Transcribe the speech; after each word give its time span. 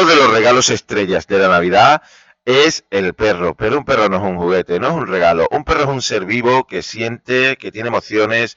Uno 0.00 0.08
de 0.08 0.16
los 0.16 0.30
regalos 0.30 0.70
estrellas 0.70 1.26
de 1.26 1.38
la 1.38 1.48
Navidad 1.48 2.00
es 2.46 2.86
el 2.88 3.12
perro, 3.12 3.54
pero 3.54 3.76
un 3.76 3.84
perro 3.84 4.08
no 4.08 4.16
es 4.16 4.22
un 4.22 4.38
juguete, 4.38 4.80
no 4.80 4.88
es 4.88 4.94
un 4.94 5.06
regalo. 5.06 5.46
Un 5.50 5.62
perro 5.62 5.82
es 5.82 5.88
un 5.88 6.00
ser 6.00 6.24
vivo 6.24 6.66
que 6.66 6.80
siente, 6.80 7.58
que 7.58 7.70
tiene 7.70 7.88
emociones 7.88 8.56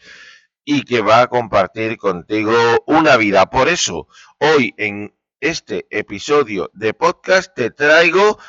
y 0.64 0.84
que 0.84 1.02
va 1.02 1.20
a 1.20 1.28
compartir 1.28 1.98
contigo 1.98 2.54
una 2.86 3.18
vida. 3.18 3.48
Por 3.48 3.68
eso, 3.68 4.08
hoy 4.40 4.74
en 4.78 5.14
este 5.42 5.86
episodio 5.90 6.72
de 6.74 6.94
podcast 6.94 7.54
te 7.54 7.72
traigo 7.72 8.40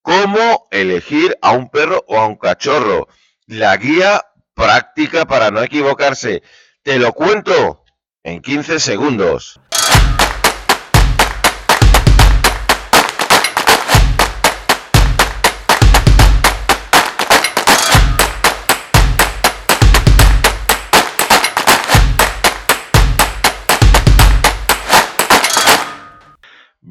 cómo 0.00 0.66
elegir 0.70 1.36
a 1.42 1.50
un 1.50 1.68
perro 1.68 2.02
o 2.08 2.16
a 2.16 2.26
un 2.26 2.36
cachorro. 2.36 3.06
La 3.44 3.76
guía 3.76 4.24
práctica 4.54 5.26
para 5.26 5.50
no 5.50 5.62
equivocarse. 5.62 6.42
Te 6.82 6.98
lo 6.98 7.12
cuento 7.12 7.84
en 8.22 8.40
15 8.40 8.80
segundos. 8.80 9.60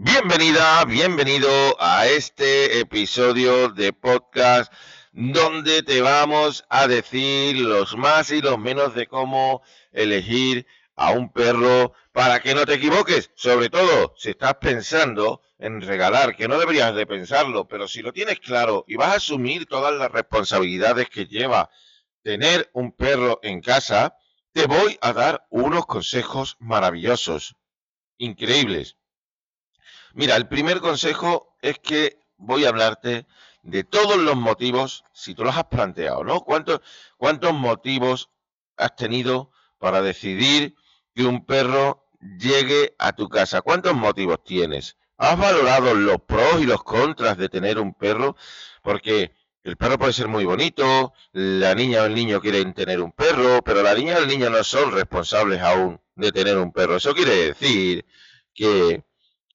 Bienvenida, 0.02 0.85
bienvenido 0.85 1.49
a 1.77 2.08
este 2.08 2.80
episodio 2.80 3.67
de 3.67 3.91
podcast 3.91 4.72
donde 5.12 5.84
te 5.84 5.99
vamos 5.99 6.63
a 6.70 6.88
decir 6.88 7.58
los 7.58 7.98
más 7.98 8.31
y 8.31 8.41
los 8.41 8.58
menos 8.58 8.95
de 8.95 9.08
cómo 9.08 9.62
elegir 9.91 10.66
a 10.95 11.12
un 11.12 11.34
perro 11.34 11.91
para 12.13 12.39
que 12.39 12.55
no 12.55 12.66
te 12.66 12.75
equivoques. 12.75 13.31
Sobre 13.35 13.70
todo 13.70 14.13
si 14.16 14.30
estás 14.30 14.53
pensando 14.62 15.41
en 15.58 15.81
regalar, 15.81 16.38
que 16.38 16.47
no 16.47 16.58
deberías 16.58 16.95
de 16.95 17.05
pensarlo, 17.05 17.67
pero 17.67 17.86
si 17.89 18.02
lo 18.02 18.13
tienes 18.13 18.39
claro 18.39 18.86
y 18.88 18.95
vas 18.95 19.09
a 19.09 19.17
asumir 19.17 19.66
todas 19.66 19.94
las 19.94 20.09
responsabilidades 20.13 21.09
que 21.09 21.25
lleva 21.25 21.72
tener 22.23 22.69
un 22.72 22.94
perro 22.94 23.41
en 23.44 23.59
casa, 23.59 24.16
te 24.53 24.66
voy 24.66 24.97
a 25.02 25.11
dar 25.11 25.45
unos 25.50 25.86
consejos 25.88 26.56
maravillosos, 26.61 27.58
increíbles 28.17 28.95
Mira, 30.14 30.36
el 30.36 30.48
primer 30.48 30.80
consejo 30.80 31.56
es 31.62 31.80
que 31.80 32.20
voy 32.38 32.66
a 32.66 32.70
hablarte 32.70 33.28
de 33.64 33.84
todos 33.84 34.18
los 34.18 34.36
motivos, 34.36 35.04
si 35.14 35.36
tú 35.36 35.44
los 35.44 35.56
has 35.56 35.66
planteado, 35.66 36.24
¿no? 36.24 36.42
¿Cuántos, 36.42 36.82
motivos 37.54 38.30
has 38.78 38.96
tenido 38.96 39.52
para 39.78 40.02
decidir 40.02 40.76
que 41.14 41.26
un 41.26 41.46
perro 41.46 42.06
llegue 42.40 42.96
a 42.98 43.14
tu 43.14 43.30
casa? 43.30 43.62
¿Cuántos 43.62 43.94
motivos 43.94 44.44
tienes? 44.44 44.98
¿Has 45.18 45.38
valorado 45.38 45.94
los 45.94 46.22
pros 46.22 46.62
y 46.62 46.66
los 46.66 46.84
contras 46.84 47.38
de 47.38 47.50
tener 47.50 47.78
un 47.78 47.94
perro? 47.94 48.36
Porque 48.82 49.34
el 49.64 49.76
perro 49.76 50.00
puede 50.00 50.14
ser 50.14 50.30
muy 50.30 50.46
bonito, 50.46 51.14
la 51.34 51.76
niña 51.76 52.04
o 52.04 52.06
el 52.06 52.16
niño 52.16 52.40
quieren 52.40 52.74
tener 52.74 53.02
un 53.02 53.12
perro, 53.12 53.62
pero 53.62 53.84
la 53.84 53.94
niña 53.94 54.16
o 54.16 54.20
el 54.20 54.28
niño 54.28 54.50
no 54.50 54.64
son 54.64 54.92
responsables 54.94 55.62
aún 55.62 56.00
de 56.16 56.32
tener 56.32 56.58
un 56.58 56.72
perro. 56.72 56.96
Eso 56.96 57.14
quiere 57.14 57.36
decir 57.36 58.06
que 58.54 59.04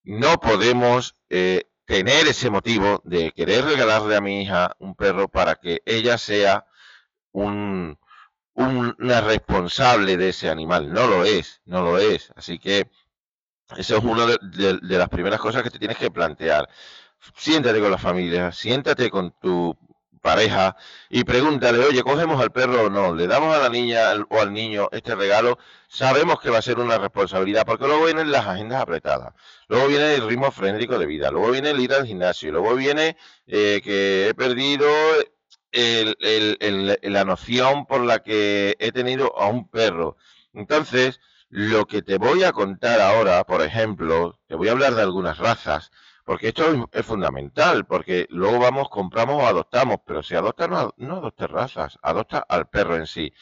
no 0.04 0.38
podemos 0.40 1.16
eh, 1.30 1.64
tener 1.86 2.26
ese 2.26 2.50
motivo 2.50 3.02
de 3.04 3.32
querer 3.32 3.64
regalarle 3.64 4.16
a 4.16 4.20
mi 4.20 4.42
hija 4.42 4.74
un 4.78 4.94
perro 4.94 5.28
para 5.28 5.56
que 5.56 5.82
ella 5.86 6.18
sea 6.18 6.66
un, 7.32 7.98
una 8.54 9.20
responsable 9.22 10.16
de 10.16 10.30
ese 10.30 10.50
animal. 10.50 10.92
No 10.92 11.06
lo 11.06 11.24
es, 11.24 11.62
no 11.66 11.82
lo 11.82 11.98
es. 11.98 12.32
Así 12.36 12.58
que 12.58 12.90
eso 13.76 13.96
es 13.98 14.04
una 14.04 14.26
de, 14.26 14.78
de 14.82 14.98
las 14.98 15.08
primeras 15.08 15.40
cosas 15.40 15.62
que 15.62 15.70
te 15.70 15.78
tienes 15.78 15.98
que 15.98 16.10
plantear. 16.10 16.68
Siéntate 17.36 17.80
con 17.80 17.90
la 17.90 17.98
familia, 17.98 18.52
siéntate 18.52 19.10
con 19.10 19.32
tu 19.40 19.76
pareja 20.24 20.76
y 21.10 21.22
pregúntale, 21.24 21.78
oye, 21.84 22.02
¿cogemos 22.02 22.40
al 22.40 22.50
perro 22.50 22.86
o 22.86 22.90
no? 22.90 23.14
¿Le 23.14 23.26
damos 23.26 23.54
a 23.54 23.58
la 23.60 23.68
niña 23.68 24.00
o 24.30 24.40
al 24.40 24.54
niño 24.54 24.88
este 24.90 25.14
regalo? 25.14 25.58
Sabemos 25.86 26.40
que 26.40 26.48
va 26.48 26.58
a 26.58 26.62
ser 26.62 26.78
una 26.78 26.96
responsabilidad, 26.96 27.66
porque 27.66 27.86
luego 27.86 28.06
vienen 28.06 28.32
las 28.32 28.46
agendas 28.46 28.80
apretadas, 28.80 29.34
luego 29.68 29.86
viene 29.88 30.14
el 30.14 30.26
ritmo 30.26 30.50
frenético 30.50 30.98
de 30.98 31.06
vida, 31.06 31.30
luego 31.30 31.50
viene 31.50 31.70
el 31.70 31.80
ir 31.80 31.92
al 31.92 32.06
gimnasio, 32.06 32.52
luego 32.52 32.74
viene 32.74 33.18
eh, 33.46 33.82
que 33.84 34.28
he 34.28 34.34
perdido 34.34 34.88
la 37.02 37.24
noción 37.24 37.84
por 37.86 38.00
la 38.00 38.20
que 38.20 38.76
he 38.78 38.92
tenido 38.92 39.36
a 39.38 39.48
un 39.48 39.68
perro. 39.68 40.16
Entonces, 40.54 41.20
lo 41.50 41.86
que 41.86 42.00
te 42.02 42.16
voy 42.16 42.44
a 42.44 42.52
contar 42.52 43.00
ahora, 43.00 43.44
por 43.44 43.60
ejemplo, 43.62 44.40
te 44.46 44.54
voy 44.54 44.68
a 44.68 44.72
hablar 44.72 44.94
de 44.94 45.02
algunas 45.02 45.36
razas, 45.38 45.90
porque 46.24 46.48
esto 46.48 46.88
es, 46.92 47.06
fundamental, 47.06 47.86
porque 47.86 48.26
luego 48.30 48.58
vamos, 48.58 48.88
compramos 48.88 49.42
o 49.42 49.46
adoptamos, 49.46 49.98
pero 50.06 50.22
si 50.22 50.34
adoptas, 50.34 50.68
no, 50.70 50.94
no 50.96 51.32
razas, 51.38 51.98
adopta 52.02 52.38
al 52.48 52.68
perro 52.68 52.96
en 52.96 53.06
sí. 53.06 53.32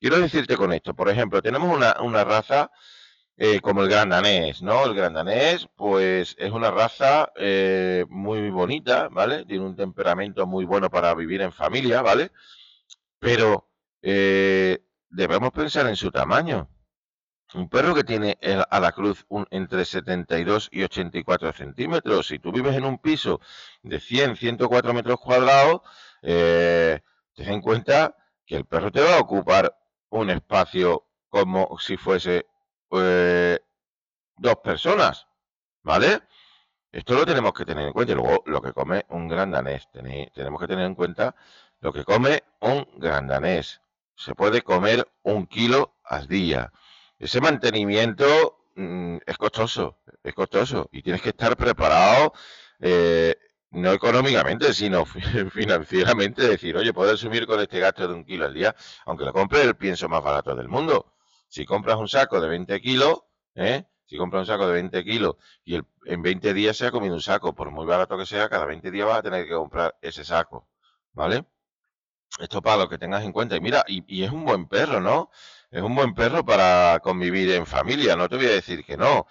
Quiero 0.00 0.18
decirte 0.18 0.56
con 0.56 0.72
esto, 0.72 0.94
por 0.94 1.08
ejemplo, 1.08 1.40
tenemos 1.42 1.74
una, 1.74 1.96
una 2.00 2.24
raza 2.24 2.70
eh, 3.36 3.60
como 3.60 3.82
el 3.82 3.88
gran 3.88 4.10
danés, 4.10 4.62
¿no? 4.62 4.84
El 4.84 4.94
gran 4.94 5.14
danés, 5.14 5.68
pues 5.76 6.36
es 6.38 6.52
una 6.52 6.70
raza 6.70 7.32
eh, 7.36 8.04
muy 8.08 8.50
bonita, 8.50 9.08
¿vale? 9.08 9.44
Tiene 9.46 9.64
un 9.64 9.76
temperamento 9.76 10.46
muy 10.46 10.64
bueno 10.64 10.90
para 10.90 11.14
vivir 11.14 11.40
en 11.42 11.52
familia, 11.52 12.02
¿vale? 12.02 12.32
Pero 13.18 13.68
eh, 14.02 14.84
debemos 15.08 15.50
pensar 15.52 15.86
en 15.88 15.96
su 15.96 16.10
tamaño. 16.10 16.68
Un 17.54 17.68
perro 17.68 17.94
que 17.94 18.04
tiene 18.04 18.38
a 18.70 18.80
la 18.80 18.92
cruz 18.92 19.26
un, 19.28 19.46
entre 19.50 19.84
72 19.84 20.68
y 20.72 20.82
84 20.84 21.52
centímetros. 21.52 22.26
Si 22.28 22.38
tú 22.38 22.50
vives 22.50 22.74
en 22.76 22.84
un 22.84 22.98
piso 22.98 23.40
de 23.82 24.00
100, 24.00 24.36
104 24.36 24.94
metros 24.94 25.20
cuadrados, 25.20 25.82
eh, 26.22 27.00
ten 27.34 27.48
en 27.48 27.60
cuenta 27.60 28.16
que 28.46 28.56
el 28.56 28.64
perro 28.64 28.90
te 28.90 29.02
va 29.02 29.16
a 29.16 29.20
ocupar 29.20 29.76
un 30.10 30.30
espacio 30.30 31.06
como 31.28 31.78
si 31.78 31.96
fuese 31.96 32.46
eh, 32.92 33.58
dos 34.36 34.56
personas, 34.56 35.26
¿vale? 35.82 36.22
Esto 36.90 37.14
lo 37.14 37.26
tenemos 37.26 37.52
que 37.52 37.64
tener 37.66 37.86
en 37.86 37.92
cuenta. 37.92 38.12
Y 38.12 38.16
luego, 38.16 38.42
lo 38.46 38.62
que 38.62 38.72
come 38.72 39.04
un 39.10 39.28
gran 39.28 39.50
danés. 39.50 39.88
tenemos 39.92 40.60
que 40.60 40.66
tener 40.66 40.86
en 40.86 40.94
cuenta 40.94 41.34
lo 41.80 41.92
que 41.92 42.04
come 42.04 42.44
un 42.60 42.86
gran 42.96 43.26
danés. 43.26 43.82
Se 44.14 44.34
puede 44.34 44.62
comer 44.62 45.06
un 45.22 45.46
kilo 45.46 45.96
al 46.04 46.28
día 46.28 46.72
ese 47.22 47.40
mantenimiento 47.40 48.66
mm, 48.74 49.18
es 49.24 49.38
costoso, 49.38 50.00
es 50.24 50.34
costoso 50.34 50.88
y 50.90 51.02
tienes 51.02 51.22
que 51.22 51.28
estar 51.28 51.56
preparado, 51.56 52.32
eh, 52.80 53.36
no 53.70 53.92
económicamente, 53.92 54.74
sino 54.74 55.06
financieramente, 55.52 56.42
decir, 56.48 56.76
oye, 56.76 56.92
puedo 56.92 57.12
asumir 57.12 57.46
con 57.46 57.60
este 57.60 57.78
gasto 57.78 58.08
de 58.08 58.14
un 58.14 58.24
kilo 58.24 58.46
al 58.46 58.54
día, 58.54 58.74
aunque 59.06 59.24
lo 59.24 59.32
compre 59.32 59.62
el 59.62 59.76
pienso 59.76 60.08
más 60.08 60.22
barato 60.22 60.56
del 60.56 60.68
mundo. 60.68 61.14
Si 61.48 61.64
compras 61.64 61.96
un 61.96 62.08
saco 62.08 62.40
de 62.40 62.48
20 62.48 62.80
kilos, 62.80 63.22
¿eh? 63.54 63.84
si 64.04 64.16
compras 64.16 64.40
un 64.40 64.46
saco 64.46 64.66
de 64.66 64.72
20 64.74 65.04
kilos 65.04 65.36
y 65.64 65.76
en 65.76 66.22
20 66.22 66.52
días 66.54 66.76
se 66.76 66.86
ha 66.86 66.90
comido 66.90 67.14
un 67.14 67.22
saco, 67.22 67.54
por 67.54 67.70
muy 67.70 67.86
barato 67.86 68.18
que 68.18 68.26
sea, 68.26 68.48
cada 68.48 68.66
20 68.66 68.90
días 68.90 69.06
vas 69.06 69.18
a 69.18 69.22
tener 69.22 69.46
que 69.46 69.54
comprar 69.54 69.96
ese 70.02 70.24
saco, 70.24 70.68
¿vale? 71.12 71.44
Esto 72.38 72.62
para 72.62 72.78
lo 72.78 72.88
que 72.88 72.98
tengas 72.98 73.24
en 73.24 73.32
cuenta. 73.32 73.56
Y 73.56 73.60
mira, 73.60 73.84
y 73.86 74.22
es 74.22 74.30
un 74.30 74.44
buen 74.44 74.66
perro, 74.66 75.00
¿no? 75.00 75.30
es 75.72 75.82
un 75.82 75.94
buen 75.94 76.14
perro 76.14 76.44
para 76.44 77.00
convivir 77.02 77.50
en 77.52 77.66
familia, 77.66 78.14
no 78.14 78.28
te 78.28 78.36
voy 78.36 78.46
a 78.46 78.50
decir 78.50 78.84
que 78.84 78.96
no. 78.96 79.26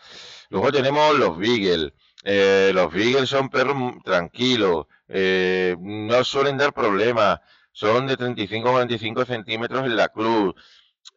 Luego 0.49 0.71
tenemos 0.71 1.17
los 1.17 1.37
Beagle. 1.37 1.93
Eh, 2.23 2.71
los 2.73 2.91
Beagle 2.91 3.27
son 3.27 3.49
perros 3.49 3.93
tranquilos, 4.03 4.87
eh, 5.07 5.75
no 5.79 6.23
suelen 6.23 6.57
dar 6.57 6.73
problemas, 6.73 7.39
son 7.71 8.07
de 8.07 8.17
35 8.17 8.69
a 8.69 8.71
45 8.73 9.25
centímetros 9.25 9.85
en 9.85 9.95
la 9.95 10.09
cruz. 10.09 10.55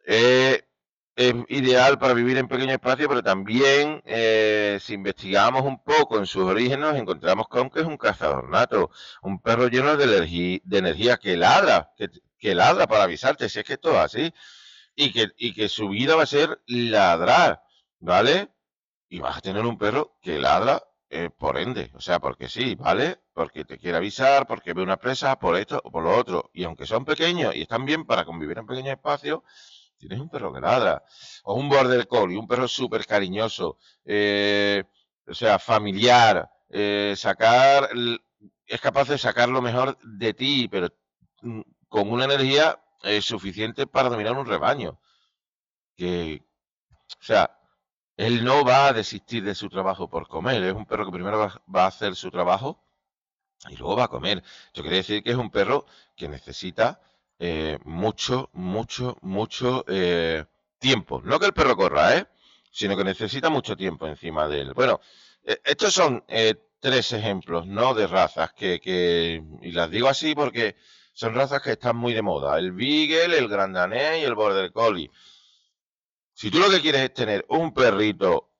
Eh, 0.05 0.64
es 1.15 1.33
ideal 1.49 1.97
para 1.97 2.13
vivir 2.13 2.37
en 2.37 2.47
pequeño 2.47 2.73
espacio, 2.73 3.07
pero 3.07 3.23
también 3.23 4.01
si 4.79 4.93
investigamos 4.93 5.63
un 5.63 5.81
poco 5.83 6.17
en 6.17 6.25
sus 6.25 6.43
orígenes, 6.43 6.79
nos 6.79 6.95
encontramos 6.97 7.47
con 7.47 7.69
que 7.69 7.81
es 7.81 7.85
un 7.85 7.97
cazador 7.97 8.49
nato, 8.49 8.91
un 9.21 9.39
perro 9.41 9.67
lleno 9.67 9.95
de, 9.97 10.61
de 10.63 10.77
energía 10.77 11.17
que 11.17 11.37
ladra, 11.37 11.91
que, 12.39 12.55
ladra 12.55 12.87
para 12.87 13.03
avisarte, 13.05 13.49
si 13.49 13.59
es 13.59 13.65
que 13.65 13.73
esto 13.73 13.91
es 13.91 13.97
así 13.97 14.33
y 14.95 15.11
que, 15.11 15.27
y 15.37 15.53
que 15.53 15.69
su 15.69 15.89
vida 15.89 16.15
va 16.15 16.23
a 16.23 16.27
ser 16.27 16.61
ladrar, 16.67 17.63
¿vale? 17.99 18.49
Y 19.09 19.19
vas 19.19 19.37
a 19.37 19.41
tener 19.41 19.65
un 19.65 19.77
perro 19.77 20.17
que 20.21 20.39
ladra 20.39 20.83
eh, 21.09 21.29
por 21.29 21.57
ende, 21.57 21.91
o 21.93 22.01
sea, 22.01 22.19
porque 22.19 22.49
sí, 22.49 22.75
¿vale? 22.75 23.19
Porque 23.33 23.65
te 23.65 23.77
quiere 23.77 23.97
avisar, 23.97 24.47
porque 24.47 24.73
ve 24.73 24.81
una 24.81 24.97
presa, 24.97 25.37
por 25.39 25.55
esto 25.57 25.81
o 25.83 25.91
por 25.91 26.03
lo 26.03 26.15
otro. 26.17 26.49
Y 26.53 26.63
aunque 26.63 26.85
son 26.85 27.05
pequeños 27.05 27.55
y 27.55 27.61
están 27.61 27.85
bien 27.85 28.05
para 28.05 28.25
convivir 28.25 28.57
en 28.57 28.65
pequeños 28.65 28.93
espacios, 28.93 29.41
tienes 30.07 30.21
un 30.21 30.29
perro 30.29 30.53
que 30.53 30.61
ladra. 30.61 31.03
O 31.43 31.55
un 31.55 31.69
border 31.69 32.07
collie, 32.07 32.37
un 32.37 32.47
perro 32.47 32.67
súper 32.67 33.05
cariñoso, 33.05 33.77
eh, 34.05 34.83
o 35.27 35.33
sea, 35.33 35.59
familiar, 35.59 36.49
eh, 36.69 37.13
sacar, 37.17 37.89
es 38.65 38.81
capaz 38.81 39.09
de 39.09 39.17
sacar 39.17 39.49
lo 39.49 39.61
mejor 39.61 39.97
de 40.01 40.33
ti, 40.33 40.67
pero 40.69 40.89
mm, 41.41 41.61
con 41.89 42.11
una 42.11 42.25
energía 42.25 42.79
es 43.03 43.25
suficiente 43.25 43.87
para 43.87 44.09
dominar 44.09 44.33
un 44.37 44.45
rebaño. 44.45 44.99
Que, 45.95 46.43
o 47.19 47.23
sea, 47.23 47.57
él 48.17 48.43
no 48.43 48.63
va 48.63 48.87
a 48.87 48.93
desistir 48.93 49.43
de 49.43 49.55
su 49.55 49.69
trabajo 49.69 50.09
por 50.09 50.27
comer. 50.27 50.63
Es 50.63 50.73
un 50.73 50.85
perro 50.85 51.05
que 51.05 51.11
primero 51.11 51.37
va, 51.73 51.83
a 51.83 51.87
hacer 51.87 52.15
su 52.15 52.31
trabajo 52.31 52.83
y 53.69 53.75
luego 53.77 53.95
va 53.95 54.05
a 54.05 54.07
comer. 54.09 54.43
Eso 54.73 54.81
quiere 54.81 54.97
decir 54.97 55.23
que 55.23 55.31
es 55.31 55.37
un 55.37 55.51
perro 55.51 55.85
que 56.15 56.27
necesita 56.27 57.01
eh, 57.39 57.77
mucho, 57.83 58.49
mucho, 58.53 59.17
mucho 59.21 59.83
eh, 59.87 60.45
tiempo. 60.79 61.21
No 61.23 61.39
que 61.39 61.47
el 61.47 61.53
perro 61.53 61.75
corra, 61.75 62.17
¿eh? 62.17 62.27
Sino 62.71 62.95
que 62.95 63.03
necesita 63.03 63.49
mucho 63.49 63.75
tiempo 63.75 64.07
encima 64.07 64.47
de 64.47 64.61
él. 64.61 64.73
Bueno, 64.73 64.99
eh, 65.43 65.59
estos 65.63 65.93
son 65.93 66.23
tres 66.79 67.13
ejemplos, 67.13 67.67
¿no? 67.67 67.93
De 67.93 68.07
razas 68.07 68.53
que, 68.53 68.79
que, 68.79 69.43
y 69.61 69.71
las 69.71 69.89
digo 69.89 70.07
así 70.07 70.35
porque 70.35 70.75
son 71.13 71.33
razas 71.33 71.61
que 71.61 71.71
están 71.71 71.97
muy 71.97 72.13
de 72.13 72.21
moda. 72.21 72.57
El 72.57 72.71
Beagle, 72.71 73.37
el 73.37 73.47
Grand 73.47 73.75
y 73.93 74.23
el 74.23 74.35
Border 74.35 74.71
Collie. 74.71 75.11
Si 76.33 76.51
tú 76.51 76.59
lo 76.59 76.69
que 76.69 76.81
quieres 76.81 77.01
es 77.01 77.13
tener 77.13 77.45
un 77.49 77.73
perrito 77.73 78.51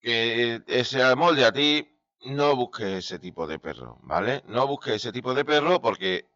que 0.00 0.62
se 0.84 1.02
amolde 1.02 1.44
a 1.44 1.52
ti, 1.52 1.86
no 2.22 2.56
busques 2.56 2.86
ese 2.86 3.18
tipo 3.18 3.46
de 3.46 3.58
perro, 3.58 3.98
¿vale? 4.02 4.42
No 4.46 4.66
busques 4.66 4.94
ese 4.94 5.12
tipo 5.12 5.34
de 5.34 5.44
perro 5.44 5.80
porque 5.80 6.26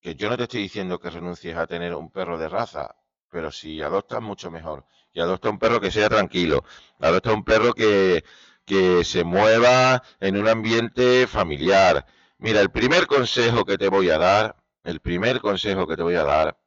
que 0.00 0.14
yo 0.14 0.30
no 0.30 0.36
te 0.36 0.44
estoy 0.44 0.62
diciendo 0.62 0.98
que 0.98 1.10
renuncies 1.10 1.56
a 1.56 1.66
tener 1.66 1.94
un 1.94 2.10
perro 2.10 2.38
de 2.38 2.48
raza, 2.48 2.96
pero 3.28 3.52
si 3.52 3.80
adoptas 3.82 4.22
mucho 4.22 4.50
mejor. 4.50 4.84
Y 5.12 5.20
adopta 5.20 5.50
un 5.50 5.58
perro 5.58 5.80
que 5.80 5.90
sea 5.90 6.08
tranquilo, 6.08 6.64
adopta 7.00 7.32
un 7.32 7.44
perro 7.44 7.72
que, 7.72 8.24
que 8.64 9.04
se 9.04 9.24
mueva 9.24 10.02
en 10.20 10.36
un 10.36 10.48
ambiente 10.48 11.26
familiar. 11.26 12.06
Mira, 12.38 12.60
el 12.60 12.70
primer 12.70 13.06
consejo 13.06 13.64
que 13.64 13.76
te 13.76 13.88
voy 13.88 14.10
a 14.10 14.18
dar, 14.18 14.56
el 14.84 15.00
primer 15.00 15.40
consejo 15.40 15.86
que 15.86 15.96
te 15.96 16.02
voy 16.02 16.14
a 16.14 16.24
dar 16.24 16.58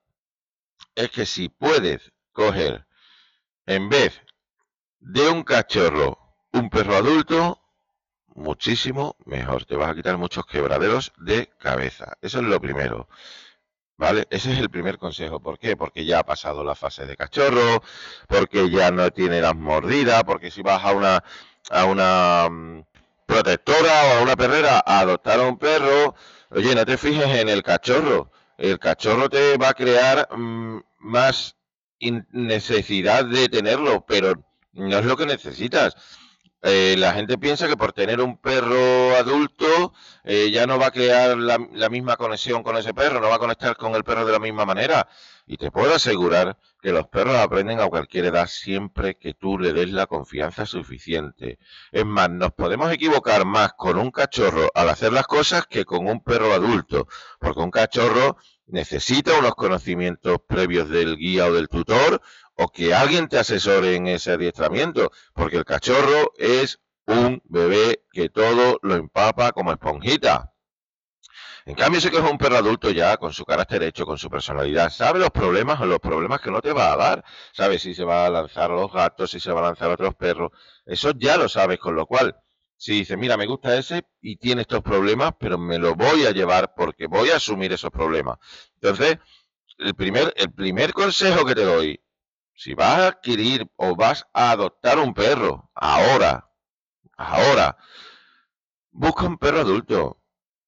es 0.95 1.09
que 1.09 1.25
si 1.25 1.49
puedes 1.49 2.11
coger 2.31 2.85
en 3.65 3.89
vez 3.89 4.21
de 4.99 5.29
un 5.29 5.43
cachorro, 5.43 6.19
un 6.51 6.69
perro 6.69 6.95
adulto, 6.95 7.62
muchísimo 8.35 9.15
mejor. 9.25 9.65
Te 9.65 9.75
vas 9.75 9.89
a 9.89 9.95
quitar 9.95 10.17
muchos 10.17 10.45
quebraderos 10.45 11.13
de 11.17 11.49
cabeza. 11.59 12.17
Eso 12.21 12.39
es 12.39 12.45
lo 12.45 12.59
primero. 12.59 13.07
¿Vale? 13.97 14.27
Ese 14.31 14.51
es 14.53 14.59
el 14.59 14.69
primer 14.69 14.97
consejo. 14.97 15.39
¿Por 15.39 15.59
qué? 15.59 15.77
Porque 15.77 16.05
ya 16.05 16.19
ha 16.19 16.25
pasado 16.25 16.63
la 16.63 16.75
fase 16.75 17.05
de 17.05 17.15
cachorro, 17.15 17.83
porque 18.27 18.69
ya 18.69 18.91
no 18.91 19.11
tiene 19.11 19.39
las 19.41 19.55
mordidas, 19.55 20.23
porque 20.23 20.51
si 20.51 20.61
vas 20.61 20.83
a 20.83 20.91
una, 20.91 21.23
a 21.69 21.85
una 21.85 22.49
mm, 22.49 22.83
protectora 23.25 23.91
o 24.05 24.19
a 24.19 24.23
una 24.23 24.35
perrera 24.35 24.83
a 24.85 24.99
adoptar 24.99 25.39
a 25.39 25.47
un 25.47 25.57
perro, 25.57 26.15
oye, 26.49 26.75
no 26.75 26.85
te 26.85 26.97
fijes 26.97 27.27
en 27.27 27.49
el 27.49 27.63
cachorro. 27.63 28.31
El 28.57 28.79
cachorro 28.79 29.29
te 29.29 29.57
va 29.57 29.69
a 29.69 29.73
crear 29.73 30.27
mm, 30.35 30.81
más 30.99 31.55
necesidad 32.31 33.25
de 33.25 33.47
tenerlo, 33.49 34.05
pero 34.05 34.33
no 34.73 34.97
es 34.97 35.05
lo 35.05 35.15
que 35.15 35.25
necesitas. 35.25 35.95
Eh, 36.65 36.95
la 36.97 37.11
gente 37.13 37.37
piensa 37.37 37.67
que 37.67 37.75
por 37.75 37.91
tener 37.91 38.21
un 38.21 38.37
perro 38.37 39.17
adulto 39.17 39.93
eh, 40.23 40.49
ya 40.49 40.65
no 40.65 40.79
va 40.79 40.87
a 40.87 40.91
crear 40.91 41.37
la, 41.37 41.59
la, 41.73 41.89
misma 41.89 42.15
conexión 42.15 42.63
con 42.63 42.77
ese 42.77 42.93
perro, 42.93 43.19
no 43.19 43.27
va 43.27 43.35
a 43.35 43.39
conectar 43.39 43.75
con 43.75 43.93
el 43.95 44.05
perro 44.05 44.25
de 44.25 44.31
la 44.31 44.39
misma 44.39 44.65
manera. 44.65 45.09
Y 45.45 45.57
te 45.57 45.71
puedo 45.71 45.93
asegurar 45.93 46.57
que 46.81 46.93
los 46.93 47.07
perros 47.07 47.35
aprenden 47.35 47.81
a 47.81 47.87
cualquier 47.87 48.25
edad 48.25 48.47
siempre 48.47 49.15
que 49.17 49.33
tú 49.33 49.59
le 49.59 49.73
des 49.73 49.91
la 49.91 50.07
confianza 50.07 50.65
suficiente. 50.65 51.59
Es 51.91 52.05
más, 52.05 52.29
nos 52.29 52.53
podemos 52.53 52.89
equivocar 52.93 53.43
más 53.43 53.73
con 53.73 53.97
un 53.97 54.09
cachorro 54.09 54.69
al 54.73 54.87
hacer 54.87 55.11
las 55.11 55.27
cosas 55.27 55.65
que 55.67 55.83
con 55.83 56.07
un 56.07 56.23
perro 56.23 56.53
adulto, 56.53 57.07
porque 57.39 57.59
un 57.59 57.71
cachorro 57.71 58.37
necesita 58.73 59.37
unos 59.37 59.53
conocimientos 59.53 60.39
previos 60.47 60.89
del 60.89 61.15
guía 61.15 61.45
o 61.45 61.53
del 61.53 61.69
tutor 61.69 62.21
o 62.55 62.69
que 62.69 62.93
alguien 62.93 63.27
te 63.27 63.37
asesore 63.37 63.95
en 63.95 64.07
ese 64.07 64.31
adiestramiento, 64.31 65.11
porque 65.33 65.57
el 65.57 65.65
cachorro 65.65 66.33
es 66.37 66.79
un 67.05 67.39
bebé 67.45 68.03
que 68.11 68.29
todo 68.29 68.79
lo 68.81 68.95
empapa 68.95 69.51
como 69.51 69.71
esponjita. 69.71 70.53
En 71.65 71.75
cambio, 71.75 71.99
ese 71.99 72.09
que 72.09 72.17
es 72.17 72.23
un 72.23 72.39
perro 72.39 72.57
adulto 72.57 72.89
ya, 72.89 73.15
con 73.17 73.31
su 73.31 73.45
carácter 73.45 73.83
hecho, 73.83 74.07
con 74.07 74.17
su 74.17 74.27
personalidad, 74.27 74.89
sabe 74.89 75.19
los 75.19 75.29
problemas 75.29 75.79
o 75.79 75.85
los 75.85 75.99
problemas 75.99 76.41
que 76.41 76.51
no 76.51 76.59
te 76.59 76.73
va 76.73 76.93
a 76.93 76.97
dar. 76.97 77.23
Sabe 77.53 77.77
si 77.77 77.93
se 77.93 78.03
va 78.03 78.25
a 78.25 78.29
lanzar 78.29 78.71
los 78.71 78.91
gatos, 78.91 79.31
si 79.31 79.39
se 79.39 79.51
va 79.51 79.59
a 79.61 79.63
lanzar 79.65 79.91
otros 79.91 80.15
perros. 80.15 80.51
Eso 80.85 81.11
ya 81.15 81.37
lo 81.37 81.47
sabes, 81.47 81.79
con 81.79 81.95
lo 81.95 82.07
cual, 82.07 82.35
si 82.83 82.95
dices, 82.95 83.17
mira, 83.17 83.37
me 83.37 83.45
gusta 83.45 83.77
ese 83.77 84.05
y 84.19 84.35
tiene 84.35 84.63
estos 84.63 84.81
problemas, 84.81 85.35
pero 85.39 85.57
me 85.57 85.79
lo 85.79 85.95
voy 85.95 86.25
a 86.25 86.31
llevar 86.31 86.73
porque 86.75 87.07
voy 87.07 87.29
a 87.29 87.37
asumir 87.37 87.71
esos 87.71 87.91
problemas. 87.91 88.39
Entonces, 88.73 89.19
el 89.77 89.95
primer, 89.95 90.33
el 90.35 90.51
primer 90.51 90.91
consejo 90.91 91.45
que 91.45 91.55
te 91.55 91.63
doy, 91.63 92.03
si 92.53 92.73
vas 92.73 92.99
a 92.99 93.07
adquirir 93.07 93.71
o 93.77 93.95
vas 93.95 94.25
a 94.33 94.51
adoptar 94.51 94.99
un 94.99 95.13
perro, 95.13 95.71
ahora, 95.73 96.51
ahora, 97.15 97.77
busca 98.91 99.27
un 99.27 99.37
perro 99.37 99.61
adulto. 99.61 100.21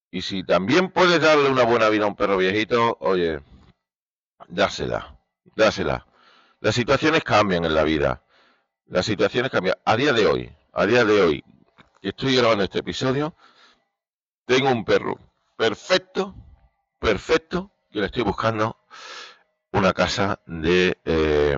Y 0.10 0.22
si 0.22 0.46
también 0.46 0.92
puedes 0.92 1.20
darle 1.20 1.50
una 1.50 1.66
buena 1.66 1.90
vida 1.90 2.06
a 2.06 2.08
un 2.08 2.16
perro 2.16 2.38
viejito, 2.38 2.96
oye, 3.02 3.42
dásela, 4.48 5.20
dásela. 5.54 6.08
Las 6.62 6.76
situaciones 6.76 7.26
cambian 7.26 7.66
en 7.66 7.76
la 7.76 7.84
vida. 7.84 8.24
Las 8.86 9.06
situaciones 9.06 9.52
cambian. 9.52 9.76
A 9.84 9.98
día 9.98 10.14
de 10.14 10.26
hoy, 10.26 10.56
a 10.72 10.86
día 10.86 11.04
de 11.04 11.22
hoy, 11.22 11.44
que 12.06 12.10
estoy 12.10 12.36
grabando 12.36 12.64
este 12.64 12.78
episodio, 12.78 13.36
tengo 14.46 14.70
un 14.70 14.86
perro 14.86 15.18
perfecto, 15.58 16.36
perfecto, 17.00 17.72
que 17.90 18.00
le 18.00 18.06
estoy 18.06 18.22
buscando 18.22 18.78
una 19.72 19.92
casa 19.92 20.40
de, 20.46 21.00
eh, 21.04 21.58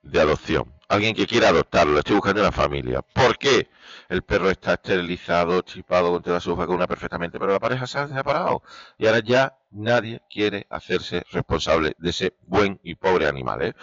de 0.00 0.18
adopción. 0.18 0.72
Alguien 0.88 1.14
que 1.14 1.26
quiera 1.26 1.50
adoptarlo, 1.50 1.98
estoy 1.98 2.14
buscando 2.14 2.40
una 2.40 2.52
familia. 2.52 3.02
¿Por 3.02 3.36
qué? 3.36 3.68
El 4.08 4.22
perro 4.22 4.48
está 4.48 4.72
esterilizado, 4.74 5.60
chipado, 5.60 6.10
con 6.10 6.22
toda 6.22 6.40
su 6.40 6.56
vacuna 6.56 6.86
perfectamente, 6.86 7.38
pero 7.38 7.52
la 7.52 7.60
pareja 7.60 7.86
se 7.86 7.98
ha 7.98 8.08
separado. 8.08 8.62
Y 8.96 9.06
ahora 9.06 9.18
ya 9.18 9.58
nadie 9.72 10.22
quiere 10.30 10.66
hacerse 10.70 11.22
responsable 11.32 11.94
de 11.98 12.08
ese 12.08 12.34
buen 12.46 12.80
y 12.82 12.94
pobre 12.94 13.28
animal. 13.28 13.60
¿eh? 13.60 13.74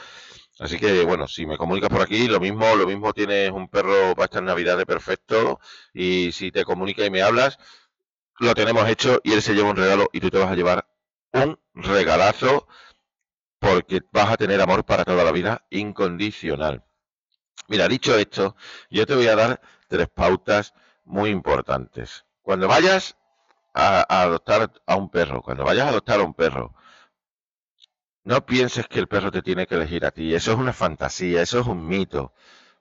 Así 0.60 0.80
que 0.80 1.04
bueno, 1.04 1.28
si 1.28 1.46
me 1.46 1.58
comunicas 1.58 1.90
por 1.90 2.02
aquí, 2.02 2.28
lo 2.28 2.40
mismo, 2.40 2.76
lo 2.76 2.86
mismo 2.86 3.14
tienes 3.14 3.52
un 3.52 3.68
perro 3.70 4.16
para 4.16 4.26
estas 4.26 4.44
navidades 4.44 4.86
perfecto. 4.86 5.60
Y 5.94 6.32
si 6.32 6.52
te 6.52 6.64
comunicas 6.64 7.08
y 7.08 7.10
me 7.10 7.22
hablas, 7.22 7.58
lo 8.40 8.54
tenemos 8.54 8.88
hecho 8.88 9.20
y 9.24 9.34
él 9.34 9.42
se 9.42 9.54
lleva 9.54 9.70
un 9.70 9.76
regalo 9.78 10.10
y 10.14 10.20
tú 10.20 10.30
te 10.30 10.38
vas 10.38 10.52
a 10.52 10.56
llevar 10.56 10.88
un 11.34 11.58
regalazo 11.74 12.68
porque 13.60 14.02
vas 14.12 14.30
a 14.30 14.38
tener 14.38 14.62
amor 14.62 14.86
para 14.86 15.06
toda 15.06 15.24
la 15.24 15.32
vida 15.32 15.66
incondicional. 15.70 16.84
Mira, 17.68 17.88
dicho 17.88 18.18
esto, 18.18 18.56
yo 18.90 19.06
te 19.06 19.16
voy 19.16 19.28
a 19.28 19.36
dar 19.36 19.62
tres 19.88 20.10
pautas 20.10 20.74
muy 21.06 21.30
importantes. 21.30 22.26
Cuando 22.42 22.68
vayas 22.68 23.18
a, 23.74 24.06
adoptar 24.22 24.72
a 24.86 24.96
un 24.96 25.10
perro, 25.10 25.42
cuando 25.42 25.64
vayas 25.64 25.88
a 25.88 25.90
adoptar 25.90 26.20
a 26.20 26.24
un 26.24 26.34
perro, 26.34 26.76
no 28.24 28.46
pienses 28.46 28.88
que 28.88 29.00
el 29.00 29.08
perro 29.08 29.32
te 29.32 29.42
tiene 29.42 29.68
que 29.68 29.76
elegir 29.76 30.06
a 30.06 30.12
ti. 30.12 30.34
Eso 30.34 30.52
es 30.54 30.58
una 30.58 30.74
fantasía, 30.74 31.42
eso 31.42 31.60
es 31.60 31.68
un 31.68 31.88
mito. 31.88 32.34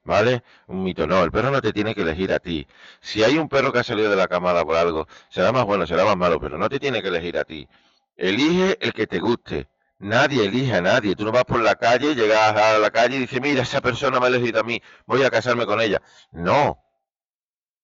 ¿Vale? 0.04 0.42
Un 0.66 0.82
mito, 0.82 1.06
no, 1.06 1.22
el 1.22 1.30
perro 1.30 1.50
no 1.50 1.60
te 1.62 1.72
tiene 1.72 1.94
que 1.94 2.02
elegir 2.02 2.32
a 2.32 2.40
ti. 2.40 2.66
Si 3.00 3.22
hay 3.22 3.38
un 3.38 3.48
perro 3.48 3.72
que 3.72 3.78
ha 3.80 3.84
salido 3.84 4.10
de 4.10 4.16
la 4.16 4.26
camada 4.28 4.64
por 4.64 4.76
algo, 4.76 5.06
será 5.30 5.52
más 5.52 5.64
bueno, 5.64 5.86
será 5.86 6.04
más 6.04 6.16
malo, 6.16 6.40
pero 6.40 6.58
no 6.58 6.68
te 6.68 6.80
tiene 6.80 7.02
que 7.02 7.08
elegir 7.08 7.38
a 7.38 7.44
ti. 7.44 7.68
Elige 8.16 8.78
el 8.80 8.92
que 8.92 9.06
te 9.06 9.20
guste. 9.20 9.68
Nadie 9.98 10.44
elige 10.46 10.74
a 10.74 10.82
nadie. 10.82 11.14
Tú 11.14 11.24
no 11.24 11.32
vas 11.32 11.44
por 11.44 11.60
la 11.62 11.76
calle, 11.76 12.14
llegas 12.16 12.56
a 12.56 12.78
la 12.78 12.90
calle 12.90 13.16
y 13.16 13.20
dices, 13.20 13.40
mira, 13.40 13.62
esa 13.62 13.80
persona 13.80 14.18
me 14.18 14.26
ha 14.26 14.28
elegido 14.28 14.60
a 14.60 14.64
mí, 14.64 14.82
voy 15.06 15.22
a 15.22 15.30
casarme 15.30 15.66
con 15.66 15.80
ella. 15.80 16.02
No. 16.32 16.78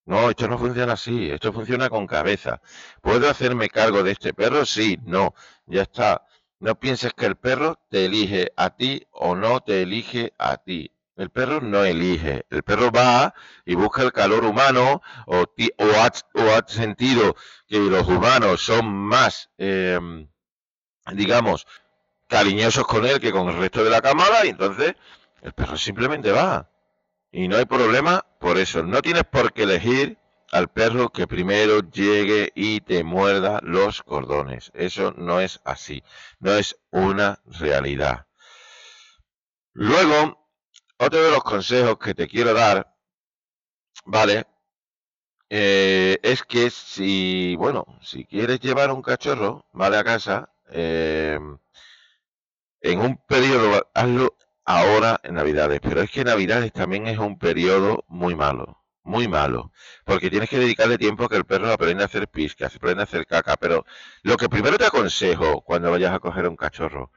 No, 0.06 0.30
esto 0.30 0.48
no 0.48 0.58
funciona 0.58 0.94
así, 0.94 1.30
esto 1.30 1.52
funciona 1.52 1.88
con 1.90 2.06
cabeza. 2.06 2.60
¿Puedo 3.02 3.28
hacerme 3.30 3.68
cargo 3.68 4.02
de 4.02 4.12
este 4.12 4.32
perro? 4.34 4.64
Sí, 4.64 4.98
no, 5.04 5.34
ya 5.66 5.82
está. 5.82 6.24
No 6.60 6.78
pienses 6.80 7.12
que 7.14 7.26
el 7.26 7.36
perro 7.36 7.78
te 7.88 8.04
elige 8.06 8.52
a 8.56 8.70
ti 8.70 9.06
o 9.12 9.36
no 9.36 9.60
te 9.60 9.82
elige 9.82 10.34
a 10.38 10.56
ti. 10.56 10.92
El 11.16 11.30
perro 11.30 11.60
no 11.60 11.84
elige, 11.84 12.46
el 12.50 12.62
perro 12.62 12.92
va 12.92 13.34
y 13.64 13.74
busca 13.74 14.02
el 14.02 14.12
calor 14.12 14.44
humano 14.44 15.02
o, 15.26 15.42
o, 15.42 15.84
ha, 16.00 16.68
sentido 16.68 17.34
que 17.66 17.78
los 17.78 18.06
humanos 18.06 18.62
son 18.62 18.86
más, 18.86 19.50
em, 19.58 20.28
digamos, 21.12 21.66
cariñosos 22.28 22.86
con 22.86 23.04
él 23.06 23.20
que 23.20 23.32
con 23.32 23.48
el 23.48 23.56
resto 23.58 23.82
de 23.82 23.90
la 23.90 24.00
camada 24.00 24.46
y 24.46 24.50
entonces 24.50 24.94
el 25.42 25.52
perro 25.52 25.76
simplemente 25.76 26.30
va. 26.30 26.70
Y 27.32 27.48
no 27.48 27.56
hay 27.56 27.66
problema 27.66 28.24
por 28.40 28.58
eso. 28.58 28.82
No 28.82 29.02
tienes 29.02 29.24
por 29.24 29.52
qué 29.52 29.64
elegir 29.64 30.18
al 30.52 30.68
perro 30.68 31.10
que 31.10 31.26
primero 31.26 31.80
llegue 31.90 32.52
y 32.54 32.80
te 32.80 33.04
muerda 33.04 33.60
los 33.62 34.02
cordones. 34.02 34.70
Eso 34.74 35.12
no 35.16 35.40
es 35.40 35.60
así. 35.64 36.02
No 36.40 36.52
es 36.52 36.78
una 36.90 37.40
realidad. 37.46 38.26
Luego, 39.72 40.48
otro 40.98 41.22
de 41.22 41.30
los 41.30 41.44
consejos 41.44 41.98
que 41.98 42.14
te 42.14 42.26
quiero 42.26 42.54
dar, 42.54 42.96
¿vale? 44.04 44.46
Eh, 45.50 46.18
es 46.22 46.42
que 46.42 46.70
si, 46.70 47.56
bueno, 47.56 47.86
si 48.02 48.24
quieres 48.24 48.60
llevar 48.60 48.90
un 48.90 49.02
cachorro, 49.02 49.66
¿vale? 49.72 49.96
A 49.96 50.04
casa, 50.04 50.52
eh, 50.70 51.38
en 52.80 53.00
un 53.00 53.16
periodo, 53.26 53.88
hazlo, 53.94 54.36
ahora 54.64 55.20
en 55.22 55.34
Navidades, 55.34 55.80
pero 55.80 56.02
es 56.02 56.10
que 56.10 56.24
Navidades 56.24 56.72
también 56.72 57.06
es 57.06 57.18
un 57.18 57.38
periodo 57.38 58.04
muy 58.08 58.34
malo, 58.34 58.84
muy 59.08 59.26
malo, 59.26 59.72
porque 60.04 60.30
tienes 60.30 60.48
que 60.50 60.58
dedicarle 60.58 60.98
tiempo 60.98 61.24
a 61.24 61.28
que 61.28 61.36
el 61.36 61.44
perro 61.44 61.72
aprenda 61.72 62.04
a 62.04 62.06
hacer 62.06 62.28
piscas, 62.28 62.76
aprenda 62.76 63.02
a 63.02 63.04
hacer 63.04 63.26
caca, 63.26 63.56
pero 63.56 63.84
lo 64.22 64.36
que 64.36 64.48
primero 64.48 64.78
te 64.78 64.86
aconsejo 64.86 65.62
cuando 65.62 65.90
vayas 65.90 66.12
a 66.14 66.20
coger 66.20 66.46
un 66.46 66.56
cachorro, 66.56 67.10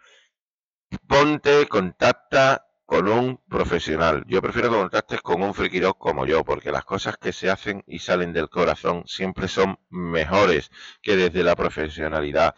ponte, 1.07 1.67
contacta 1.67 2.65
con 2.85 3.07
un 3.07 3.37
profesional. 3.49 4.23
Yo 4.27 4.41
prefiero 4.41 4.69
que 4.69 4.77
contactes 4.77 5.21
con 5.21 5.41
un 5.43 5.53
friquiro 5.53 5.93
como 5.93 6.25
yo, 6.25 6.43
porque 6.43 6.71
las 6.71 6.83
cosas 6.85 7.17
que 7.17 7.31
se 7.33 7.49
hacen 7.49 7.83
y 7.87 7.99
salen 7.99 8.33
del 8.33 8.49
corazón 8.49 9.03
siempre 9.05 9.47
son 9.47 9.79
mejores 9.89 10.71
que 11.01 11.15
desde 11.15 11.43
la 11.43 11.55
profesionalidad. 11.55 12.55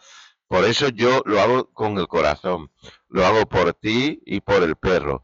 Por 0.48 0.64
eso 0.64 0.88
yo 0.88 1.22
lo 1.24 1.40
hago 1.40 1.72
con 1.72 1.98
el 1.98 2.08
corazón. 2.08 2.70
Lo 3.08 3.24
hago 3.24 3.46
por 3.46 3.74
ti 3.74 4.22
y 4.26 4.40
por 4.40 4.62
el 4.62 4.76
perro. 4.76 5.22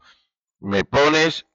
Me 0.59 0.83
pones 0.85 1.45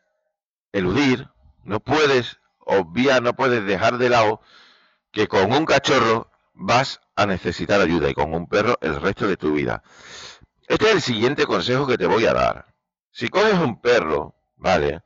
eludir, 0.71 1.29
no 1.63 1.79
puedes 1.79 2.39
obviar, 2.59 3.23
no 3.23 3.33
puedes 3.35 3.65
dejar 3.65 3.97
de 3.97 4.09
lado 4.09 4.41
que 5.11 5.27
con 5.27 5.51
un 5.51 5.65
cachorro 5.65 6.29
vas 6.53 7.01
a 7.15 7.25
necesitar 7.25 7.81
ayuda 7.81 8.09
y 8.09 8.13
con 8.13 8.33
un 8.33 8.47
perro 8.47 8.77
el 8.81 9.01
resto 9.01 9.27
de 9.27 9.37
tu 9.37 9.53
vida. 9.53 9.83
Este 10.67 10.85
es 10.85 10.93
el 10.93 11.01
siguiente 11.01 11.45
consejo 11.45 11.87
que 11.87 11.97
te 11.97 12.05
voy 12.05 12.25
a 12.25 12.33
dar. 12.33 12.74
Si 13.15 13.29
coges 13.29 13.53
un 13.53 13.79
perro, 13.79 14.35
¿vale? 14.57 15.01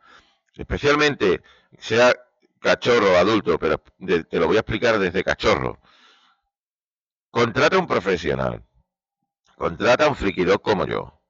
Especialmente 0.55 1.43
sea 1.77 2.11
cachorro 2.59 3.13
o 3.13 3.17
adulto, 3.17 3.59
pero 3.59 3.83
te 4.27 4.39
lo 4.39 4.47
voy 4.47 4.57
a 4.57 4.61
explicar 4.61 4.97
desde 4.97 5.23
cachorro. 5.23 5.79
Contrata 7.29 7.77
un 7.77 7.85
profesional. 7.85 8.63
Contrata 9.55 10.07
un 10.07 10.15
friquidor 10.15 10.59
como 10.63 10.87
yo, 10.87 11.21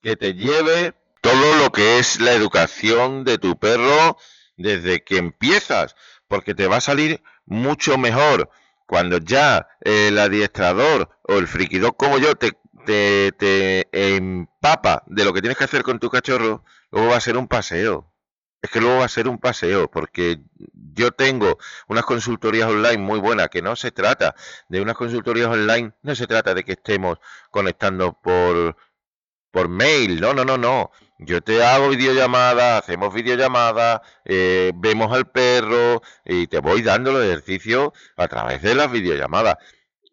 que 0.00 0.14
te 0.14 0.34
lleve 0.34 0.94
todo 1.22 1.56
lo 1.56 1.72
que 1.72 1.98
es 1.98 2.20
la 2.20 2.32
educación 2.34 3.24
de 3.24 3.38
tu 3.38 3.58
perro 3.58 4.16
desde 4.56 5.02
que 5.02 5.16
empiezas, 5.16 5.96
porque 6.28 6.54
te 6.54 6.68
va 6.68 6.76
a 6.76 6.80
salir 6.80 7.20
mucho 7.46 7.98
mejor 7.98 8.48
cuando 8.86 9.18
ya 9.18 9.66
el 9.80 10.16
adiestrador 10.16 11.10
o 11.22 11.38
el 11.38 11.48
friquidor 11.48 11.96
como 11.96 12.18
yo 12.18 12.36
te, 12.36 12.52
te, 12.88 13.88
empapa 13.92 15.02
de 15.06 15.24
lo 15.24 15.32
que 15.32 15.40
tienes 15.40 15.58
que 15.58 15.64
hacer 15.64 15.82
con 15.82 15.98
tu 15.98 16.08
cachorro, 16.10 16.64
luego 16.90 17.08
va 17.10 17.16
a 17.16 17.20
ser 17.20 17.36
un 17.36 17.48
paseo. 17.48 18.12
Es 18.60 18.70
que 18.70 18.80
luego 18.80 18.98
va 18.98 19.04
a 19.04 19.08
ser 19.08 19.28
un 19.28 19.38
paseo, 19.38 19.88
porque 19.88 20.40
yo 20.72 21.12
tengo 21.12 21.58
unas 21.86 22.04
consultorías 22.04 22.68
online 22.68 22.98
muy 22.98 23.20
buenas, 23.20 23.48
que 23.50 23.62
no 23.62 23.76
se 23.76 23.92
trata 23.92 24.34
de 24.68 24.80
unas 24.80 24.96
consultorías 24.96 25.48
online, 25.48 25.92
no 26.02 26.14
se 26.14 26.26
trata 26.26 26.54
de 26.54 26.64
que 26.64 26.72
estemos 26.72 27.18
conectando 27.50 28.18
por, 28.20 28.76
por 29.52 29.68
mail, 29.68 30.20
no, 30.20 30.34
no, 30.34 30.44
no, 30.44 30.58
no. 30.58 30.90
Yo 31.18 31.40
te 31.40 31.62
hago 31.64 31.90
videollamada, 31.90 32.78
hacemos 32.78 33.14
videollamada, 33.14 34.02
eh, 34.24 34.72
vemos 34.74 35.12
al 35.12 35.30
perro 35.30 36.02
y 36.24 36.46
te 36.48 36.60
voy 36.60 36.82
dando 36.82 37.12
los 37.12 37.24
ejercicios 37.24 37.90
a 38.16 38.28
través 38.28 38.62
de 38.62 38.74
las 38.74 38.90
videollamadas. 38.90 39.56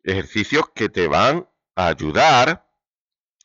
Ejercicios 0.04 0.66
que 0.76 0.90
te 0.90 1.08
van 1.08 1.48
a 1.76 1.88
ayudar 1.88 2.65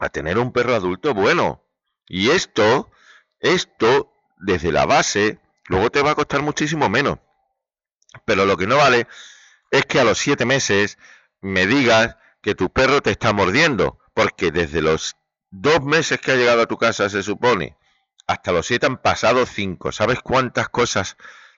a 0.00 0.08
tener 0.08 0.38
un 0.38 0.52
perro 0.52 0.74
adulto 0.74 1.14
bueno. 1.14 1.62
Y 2.08 2.30
esto, 2.30 2.90
esto 3.38 4.12
desde 4.38 4.72
la 4.72 4.86
base, 4.86 5.38
luego 5.66 5.90
te 5.90 6.02
va 6.02 6.12
a 6.12 6.14
costar 6.14 6.42
muchísimo 6.42 6.88
menos. 6.88 7.18
Pero 8.24 8.46
lo 8.46 8.56
que 8.56 8.66
no 8.66 8.78
vale 8.78 9.06
es 9.70 9.84
que 9.86 10.00
a 10.00 10.04
los 10.04 10.18
siete 10.18 10.44
meses 10.46 10.98
me 11.40 11.66
digas 11.66 12.16
que 12.42 12.54
tu 12.54 12.70
perro 12.70 13.02
te 13.02 13.10
está 13.10 13.32
mordiendo, 13.32 13.98
porque 14.14 14.50
desde 14.50 14.80
los 14.80 15.16
dos 15.50 15.82
meses 15.82 16.18
que 16.20 16.32
ha 16.32 16.36
llegado 16.36 16.62
a 16.62 16.66
tu 16.66 16.78
casa, 16.78 17.08
se 17.08 17.22
supone, 17.22 17.76
hasta 18.26 18.52
los 18.52 18.66
siete 18.66 18.86
han 18.86 18.96
pasado 18.96 19.44
cinco. 19.46 19.92
¿Sabes 19.92 20.20
cuántas 20.20 20.68
cosas 20.70 21.16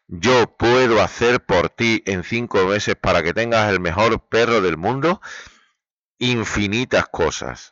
yo 0.08 0.56
puedo 0.56 1.00
hacer 1.00 1.44
por 1.44 1.70
ti 1.70 2.02
en 2.06 2.24
cinco 2.24 2.66
meses 2.66 2.96
para 2.96 3.22
que 3.22 3.32
tengas 3.32 3.70
el 3.70 3.80
mejor 3.80 4.28
perro 4.28 4.60
del 4.60 4.76
mundo? 4.76 5.20
Infinitas 6.18 7.06
cosas 7.06 7.71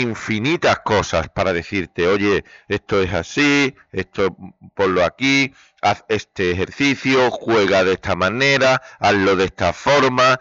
infinitas 0.00 0.80
cosas 0.80 1.28
para 1.28 1.52
decirte, 1.52 2.06
oye, 2.06 2.44
esto 2.68 3.02
es 3.02 3.12
así, 3.12 3.74
esto 3.92 4.36
ponlo 4.74 5.04
aquí, 5.04 5.54
haz 5.82 6.04
este 6.08 6.50
ejercicio, 6.50 7.30
juega 7.30 7.84
de 7.84 7.94
esta 7.94 8.14
manera, 8.14 8.82
hazlo 8.98 9.36
de 9.36 9.44
esta 9.44 9.72
forma. 9.72 10.40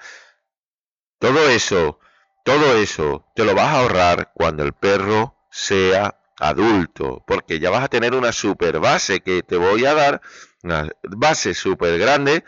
Todo 1.19 1.49
eso, 1.49 1.99
todo 2.43 2.77
eso 2.77 3.25
te 3.35 3.45
lo 3.45 3.55
vas 3.55 3.67
a 3.67 3.79
ahorrar 3.79 4.31
cuando 4.33 4.63
el 4.63 4.73
perro 4.73 5.37
sea 5.51 6.19
adulto, 6.39 7.23
porque 7.27 7.59
ya 7.59 7.69
vas 7.69 7.83
a 7.83 7.89
tener 7.89 8.13
una 8.13 8.31
super 8.31 8.79
base 8.79 9.21
que 9.21 9.43
te 9.43 9.55
voy 9.55 9.85
a 9.85 9.93
dar, 9.93 10.21
una 10.63 10.89
base 11.03 11.53
súper 11.53 11.97
grande 11.99 12.43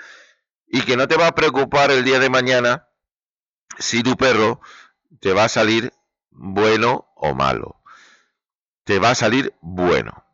y 0.67 0.81
que 0.81 0.97
no 0.97 1.07
te 1.07 1.17
va 1.17 1.27
a 1.27 1.35
preocupar 1.35 1.91
el 1.91 2.03
día 2.03 2.19
de 2.19 2.29
mañana 2.29 2.89
si 3.77 4.03
tu 4.03 4.15
perro 4.15 4.62
te 5.19 5.33
va 5.33 5.45
a 5.45 5.50
salir 5.50 5.93
bueno 6.35 7.11
o 7.15 7.33
malo. 7.33 7.81
Te 8.83 8.99
va 8.99 9.11
a 9.11 9.15
salir 9.15 9.55
bueno. 9.61 10.25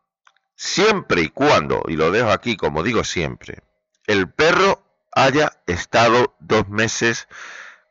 Siempre 0.56 1.22
y 1.22 1.30
cuando, 1.30 1.84
y 1.88 1.96
lo 1.96 2.12
dejo 2.12 2.30
aquí 2.30 2.58
como 2.58 2.84
digo 2.84 3.04
siempre, 3.04 3.64
el 4.06 4.30
perro 4.30 4.84
haya 5.12 5.62
estado 5.68 6.36
dos 6.40 6.68
meses 6.68 7.28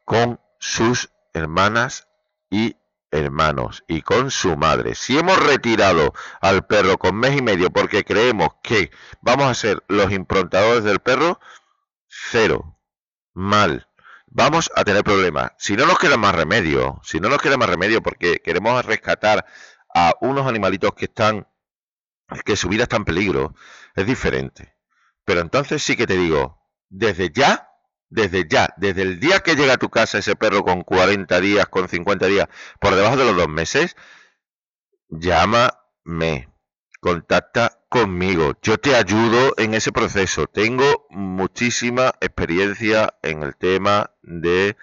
con 0.05 0.41
sus 0.59 1.11
hermanas 1.33 2.09
y 2.51 2.77
hermanos 3.11 3.85
y 3.89 4.03
con 4.03 4.31
su 4.31 4.57
madre. 4.57 4.95
Si 4.95 5.19
hemos 5.19 5.39
retirado 5.39 6.15
al 6.41 6.67
perro 6.67 6.99
con 6.99 7.17
mes 7.17 7.37
y 7.37 7.43
medio 7.43 7.71
porque 7.71 8.05
creemos 8.05 8.51
que 8.63 8.91
vamos 9.21 9.47
a 9.47 9.55
ser 9.55 9.83
los 9.89 10.13
improntadores 10.13 10.85
del 10.85 11.01
perro, 11.01 11.41
cero. 12.09 12.77
Mal 13.33 13.90
vamos 14.31 14.71
a 14.75 14.85
tener 14.85 15.05
problemas. 15.05 15.53
Si 15.59 15.77
no 15.77 15.87
nos 15.87 15.99
queda 15.99 16.17
más 16.17 16.35
remedio, 16.35 17.01
si 17.05 17.21
no 17.21 17.29
nos 17.29 17.39
queda 17.39 17.57
más 17.57 17.69
remedio 17.69 18.03
porque 18.03 18.41
queremos 18.43 18.85
rescatar 18.85 19.45
a 19.95 20.15
unos 20.21 20.47
animalitos 20.47 20.95
que 20.95 21.07
están, 21.07 21.47
que 22.45 22.57
su 22.57 22.69
vida 22.69 22.85
está 22.85 22.97
en 22.97 23.05
peligro, 23.05 23.55
es 23.95 24.07
diferente. 24.07 24.77
Pero 25.25 25.41
entonces 25.41 25.83
sí 25.83 25.97
que 25.97 26.07
te 26.07 26.17
digo, 26.17 26.63
desde 26.89 27.31
ya, 27.31 27.69
desde 28.09 28.47
ya, 28.49 28.73
desde 28.77 29.03
el 29.03 29.21
día 29.21 29.41
que 29.41 29.57
llega 29.57 29.75
a 29.75 29.79
tu 29.79 29.91
casa 29.91 30.19
ese 30.19 30.37
perro 30.37 30.63
con 30.65 30.83
40 30.83 31.41
días, 31.41 31.67
con 31.67 31.89
50 31.89 32.27
días, 32.27 32.49
por 32.81 32.95
debajo 32.95 33.17
de 33.17 33.25
los 33.27 33.37
dos 33.37 33.49
meses, 33.49 33.97
llámame 35.09 36.49
contacta 37.01 37.79
conmigo. 37.89 38.53
Yo 38.63 38.79
te 38.79 38.95
ayudo 38.95 39.55
en 39.57 39.75
ese 39.75 39.91
proceso. 39.91 40.47
Tengo 40.47 41.07
muchísima 41.11 42.15
experiencia 42.21 43.15
en 43.23 43.43
el 43.43 43.57
tema 43.57 44.13
de 44.23 44.77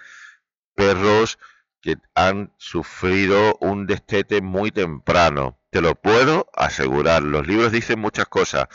perros 0.74 1.38
que 1.80 1.96
han 2.14 2.52
sufrido 2.58 3.56
un 3.60 3.86
destete 3.86 4.42
muy 4.42 4.72
temprano. 4.72 5.58
Te 5.70 5.80
lo 5.80 5.94
puedo 5.94 6.50
asegurar. 6.54 7.22
Los 7.22 7.46
libros 7.46 7.72
dicen 7.72 8.00
muchas 8.00 8.26
cosas, 8.26 8.66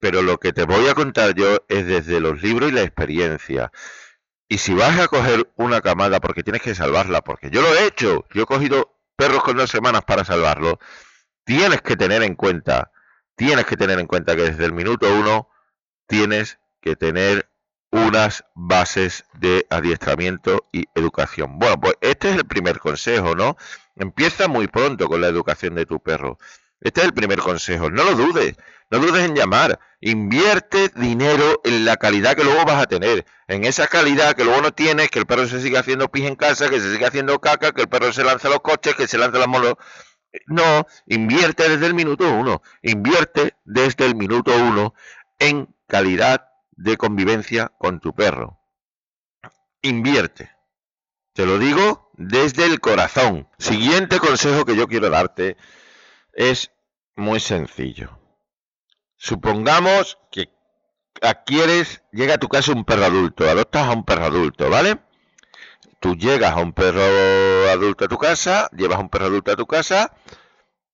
pero 0.00 0.22
lo 0.22 0.38
que 0.38 0.52
te 0.52 0.64
voy 0.64 0.88
a 0.88 0.94
contar 0.94 1.34
yo 1.34 1.64
es 1.68 1.86
desde 1.86 2.20
los 2.20 2.42
libros 2.42 2.70
y 2.70 2.74
la 2.74 2.82
experiencia. 2.82 3.72
Y 4.48 4.58
si 4.58 4.74
vas 4.74 4.98
a 4.98 5.06
coger 5.06 5.48
una 5.54 5.80
camada 5.80 6.18
porque 6.18 6.42
tienes 6.42 6.62
que 6.62 6.74
salvarla, 6.74 7.22
porque 7.22 7.50
yo 7.50 7.62
lo 7.62 7.72
he 7.72 7.86
hecho, 7.86 8.26
yo 8.34 8.42
he 8.42 8.46
cogido 8.46 8.96
perros 9.14 9.44
con 9.44 9.56
dos 9.56 9.70
semanas 9.70 10.02
para 10.04 10.24
salvarlo 10.24 10.80
tienes 11.44 11.82
que 11.82 11.96
tener 11.96 12.22
en 12.22 12.34
cuenta, 12.34 12.90
tienes 13.36 13.66
que 13.66 13.76
tener 13.76 13.98
en 13.98 14.06
cuenta 14.06 14.36
que 14.36 14.42
desde 14.42 14.64
el 14.64 14.72
minuto 14.72 15.12
uno 15.12 15.48
tienes 16.06 16.58
que 16.80 16.96
tener 16.96 17.50
unas 17.92 18.44
bases 18.54 19.24
de 19.34 19.66
adiestramiento 19.70 20.68
y 20.72 20.84
educación. 20.94 21.58
Bueno, 21.58 21.80
pues 21.80 21.94
este 22.00 22.30
es 22.30 22.36
el 22.36 22.46
primer 22.46 22.78
consejo, 22.78 23.34
¿no? 23.34 23.56
Empieza 23.96 24.48
muy 24.48 24.68
pronto 24.68 25.08
con 25.08 25.20
la 25.20 25.28
educación 25.28 25.74
de 25.74 25.86
tu 25.86 26.00
perro. 26.00 26.38
Este 26.80 27.00
es 27.00 27.06
el 27.06 27.12
primer 27.12 27.40
consejo. 27.40 27.90
No 27.90 28.04
lo 28.04 28.14
dudes. 28.14 28.56
No 28.90 28.98
dudes 28.98 29.24
en 29.24 29.34
llamar. 29.34 29.78
Invierte 30.00 30.90
dinero 30.96 31.60
en 31.64 31.84
la 31.84 31.96
calidad 31.96 32.34
que 32.34 32.44
luego 32.44 32.64
vas 32.64 32.82
a 32.82 32.86
tener. 32.86 33.26
En 33.48 33.64
esa 33.64 33.86
calidad 33.86 34.34
que 34.34 34.44
luego 34.44 34.62
no 34.62 34.72
tienes, 34.72 35.10
que 35.10 35.18
el 35.18 35.26
perro 35.26 35.46
se 35.46 35.60
siga 35.60 35.80
haciendo 35.80 36.08
pis 36.08 36.24
en 36.24 36.36
casa, 36.36 36.70
que 36.70 36.80
se 36.80 36.92
siga 36.92 37.08
haciendo 37.08 37.38
caca, 37.40 37.72
que 37.72 37.82
el 37.82 37.88
perro 37.88 38.12
se 38.12 38.24
lance 38.24 38.46
a 38.46 38.50
los 38.50 38.60
coches, 38.60 38.94
que 38.94 39.06
se 39.06 39.18
lance 39.18 39.36
a 39.36 39.40
las 39.40 39.48
molos. 39.48 39.74
No, 40.46 40.86
invierte 41.06 41.68
desde 41.68 41.86
el 41.86 41.94
minuto 41.94 42.30
uno. 42.32 42.62
Invierte 42.82 43.54
desde 43.64 44.06
el 44.06 44.14
minuto 44.14 44.54
uno 44.56 44.94
en 45.38 45.74
calidad 45.86 46.48
de 46.72 46.96
convivencia 46.96 47.72
con 47.78 48.00
tu 48.00 48.14
perro. 48.14 48.60
Invierte. 49.82 50.50
Te 51.32 51.46
lo 51.46 51.58
digo 51.58 52.10
desde 52.14 52.64
el 52.64 52.80
corazón. 52.80 53.48
Siguiente 53.58 54.18
consejo 54.18 54.64
que 54.64 54.76
yo 54.76 54.88
quiero 54.88 55.10
darte 55.10 55.56
es 56.32 56.70
muy 57.16 57.40
sencillo. 57.40 58.18
Supongamos 59.16 60.18
que 60.30 60.48
adquieres, 61.20 62.02
llega 62.12 62.34
a 62.34 62.38
tu 62.38 62.48
casa 62.48 62.72
un 62.72 62.84
perro 62.84 63.04
adulto, 63.04 63.48
adoptas 63.48 63.88
a 63.88 63.92
un 63.92 64.04
perro 64.04 64.26
adulto, 64.26 64.70
¿vale? 64.70 64.98
Tú 66.00 66.14
llegas 66.14 66.52
a 66.52 66.60
un 66.60 66.72
perro 66.72 67.02
adulto 67.72 68.04
a 68.04 68.08
tu 68.08 68.18
casa, 68.18 68.68
llevas 68.76 68.98
un 68.98 69.08
perro 69.08 69.26
adulto 69.26 69.52
a 69.52 69.56
tu 69.56 69.66
casa 69.66 70.14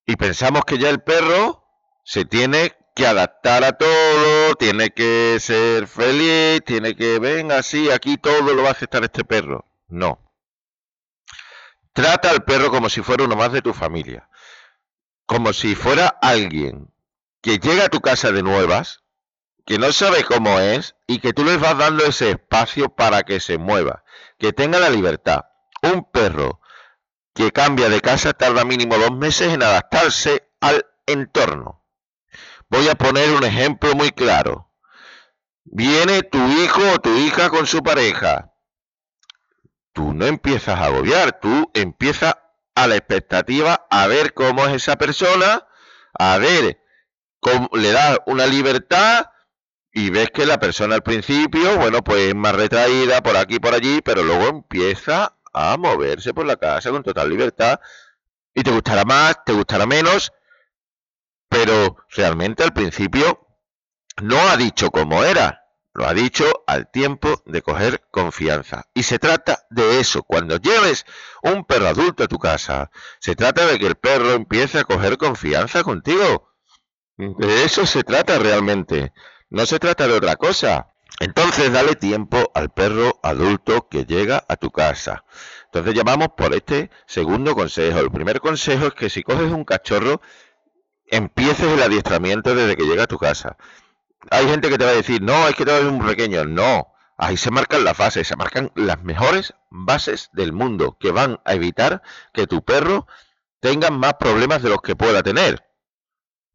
y 0.06 0.16
pensamos 0.16 0.64
que 0.64 0.78
ya 0.78 0.90
el 0.90 1.00
perro 1.00 1.64
se 2.04 2.25
tiene 2.25 2.76
que 2.95 3.06
adaptar 3.06 3.64
a 3.64 3.73
todo, 3.73 4.54
tiene 4.54 4.90
que 4.90 5.37
ser 5.40 5.87
feliz, 5.87 6.62
tiene 6.64 6.97
que, 6.97 7.18
venga, 7.18 7.59
así, 7.59 7.90
aquí 7.90 8.16
todo 8.16 8.54
lo 8.54 8.62
va 8.62 8.68
a 8.68 8.73
aceptar 8.73 9.04
este 9.04 9.25
perro. 9.25 9.66
No. 9.88 10.21
Trata 11.92 12.30
al 12.30 12.45
perro 12.45 12.71
como 12.71 12.88
si 12.88 13.02
fuera 13.02 13.25
uno 13.25 13.37
más 13.37 13.52
de 13.52 13.62
tu 13.62 13.73
familia 13.75 14.28
como 15.26 15.52
si 15.52 15.75
fuera 15.75 16.06
alguien 16.06 16.92
que 17.42 17.59
llega 17.59 17.87
a 17.87 17.88
tu 17.88 18.00
casa 18.00 18.33
de 18.33 18.42
nuevas, 18.42 19.02
que 19.66 19.78
no 19.78 19.92
sabe 19.92 20.25
cómo 20.25 20.61
es 20.61 20.95
y 21.06 21.18
que 21.18 21.33
tú 21.33 21.45
les 21.45 21.61
vas 21.61 21.76
dando 21.76 22.04
ese 22.04 22.30
espacio 22.30 22.88
para 22.88 23.25
que 23.25 23.40
se 23.40 23.59
mueva, 23.59 24.04
que 24.38 24.52
tenga 24.52 24.78
la 24.78 24.88
libertad. 24.88 25.47
Un 25.83 26.09
perro 26.11 26.61
que 27.37 27.52
cambia 27.52 27.90
de 27.90 28.00
casa 28.00 28.33
tarda 28.33 28.64
mínimo 28.64 28.97
dos 28.97 29.12
meses 29.12 29.52
en 29.52 29.62
adaptarse 29.62 30.49
al 30.61 30.87
entorno. 31.07 31.85
Voy 32.71 32.88
a 32.88 32.95
poner 32.95 33.31
un 33.31 33.45
ejemplo 33.45 33.95
muy 33.95 34.11
claro. 34.11 34.73
Viene 35.64 36.23
tu 36.23 36.38
hijo 36.38 36.81
o 36.95 36.99
tu 36.99 37.14
hija 37.14 37.50
con 37.50 37.66
su 37.66 37.83
pareja. 37.83 38.55
Tú 39.93 40.14
no 40.14 40.25
empiezas 40.25 40.81
a 40.81 40.87
agobiar, 40.87 41.38
tú 41.38 41.71
empiezas 41.75 42.37
a 42.75 42.87
la 42.87 42.97
expectativa 42.97 43.87
a 43.90 44.07
ver 44.07 44.33
cómo 44.33 44.66
es 44.66 44.75
esa 44.75 44.97
persona, 44.97 45.66
a 46.19 46.38
ver 46.38 46.81
cómo 47.40 47.69
le 47.75 47.93
da 47.93 48.19
una 48.26 48.47
libertad 48.47 49.26
y 49.93 50.09
ves 50.09 50.31
que 50.31 50.47
la 50.47 50.59
persona 50.59 50.95
al 50.95 51.02
principio, 51.02 51.76
bueno, 51.76 52.02
pues 52.02 52.28
es 52.28 52.35
más 52.35 52.55
retraída 52.55 53.23
por 53.23 53.37
aquí 53.37 53.57
y 53.57 53.61
por 53.61 53.75
allí, 53.75 54.00
pero 54.02 54.23
luego 54.23 54.47
empieza 54.49 55.37
a 55.56 55.76
moverse 55.78 56.34
por 56.34 56.44
la 56.44 56.56
casa 56.56 56.90
con 56.90 57.02
total 57.02 57.30
libertad 57.30 57.80
y 58.54 58.62
te 58.62 58.70
gustará 58.70 59.04
más, 59.04 59.42
te 59.44 59.52
gustará 59.52 59.86
menos, 59.86 60.32
pero 61.48 61.96
realmente 62.10 62.62
al 62.62 62.75
principio 62.75 63.46
no 64.22 64.38
ha 64.48 64.56
dicho 64.56 64.90
cómo 64.90 65.25
era. 65.25 65.62
Lo 65.94 66.06
ha 66.06 66.12
dicho 66.12 66.62
al 66.66 66.90
tiempo 66.90 67.42
de 67.46 67.62
coger 67.62 68.02
confianza. 68.10 68.84
Y 68.92 69.04
se 69.04 69.18
trata 69.18 69.66
de 69.70 69.98
eso. 69.98 70.22
Cuando 70.22 70.58
lleves 70.58 71.06
un 71.42 71.64
perro 71.64 71.88
adulto 71.88 72.25
a 72.25 72.28
tu 72.28 72.38
casa, 72.38 72.90
se 73.18 73.34
trata 73.34 73.64
de 73.64 73.78
que 73.78 73.86
el 73.86 73.94
perro 73.94 74.32
empiece 74.32 74.78
a 74.78 74.84
coger 74.84 75.16
confianza 75.16 75.82
contigo. 75.82 76.52
De 77.16 77.64
eso 77.64 77.86
se 77.86 78.04
trata 78.04 78.38
realmente. 78.38 79.14
No 79.48 79.64
se 79.64 79.78
trata 79.78 80.06
de 80.06 80.14
otra 80.14 80.36
cosa. 80.36 80.92
Entonces 81.20 81.73
dale 81.73 81.96
tiempo 81.96 82.50
al 82.54 82.70
perro 82.70 83.18
adulto 83.23 83.88
que 83.88 84.04
llega 84.04 84.44
a 84.49 84.56
tu 84.56 84.70
casa. 84.70 85.25
Entonces 85.67 85.95
llamamos 85.95 86.28
por 86.36 86.54
este 86.54 86.91
segundo 87.06 87.54
consejo. 87.54 88.00
El 88.00 88.10
primer 88.10 88.41
consejo 88.41 88.88
es 88.88 88.95
que 88.95 89.10
si 89.10 89.23
coges 89.23 89.50
un 89.50 89.64
cachorro, 89.64 90.21
empieces 91.06 91.73
el 91.73 91.82
adiestramiento 91.82 92.54
desde 92.54 92.76
que 92.76 92.84
llega 92.84 93.04
a 93.04 93.06
tu 93.06 93.19
casa 93.19 93.56
hay 94.30 94.49
gente 94.49 94.69
que 94.69 94.78
te 94.78 94.84
va 94.84 94.91
a 94.91 94.95
decir, 94.95 95.23
no, 95.23 95.49
es 95.49 95.54
que 95.54 95.64
te 95.64 95.86
un 95.86 96.04
pequeño. 96.04 96.45
No, 96.45 96.93
ahí 97.17 97.36
se 97.36 97.50
marcan 97.50 97.84
las 97.84 97.97
bases, 97.97 98.26
se 98.26 98.36
marcan 98.36 98.73
las 98.75 99.02
mejores 99.02 99.54
bases 99.71 100.30
del 100.32 100.52
mundo 100.52 100.97
que 100.99 101.12
van 101.12 101.41
a 101.45 101.54
evitar 101.54 102.02
que 102.32 102.47
tu 102.47 102.64
perro 102.64 103.06
tenga 103.60 103.91
más 103.91 104.14
problemas 104.14 104.62
de 104.62 104.71
los 104.71 104.80
que 104.80 104.97
pueda 104.97 105.23
tener. 105.23 105.64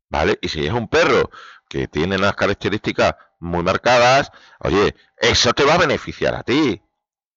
¿Vale? 0.09 0.37
Y 0.41 0.49
si 0.49 0.65
es 0.65 0.73
un 0.73 0.87
perro 0.89 1.29
que 1.69 1.87
tiene 1.87 2.17
unas 2.17 2.35
características 2.35 3.15
muy 3.41 3.63
marcadas, 3.63 4.31
oye, 4.59 4.95
eso 5.17 5.51
te 5.53 5.65
va 5.65 5.73
a 5.73 5.79
beneficiar 5.79 6.35
a 6.35 6.43
ti, 6.43 6.81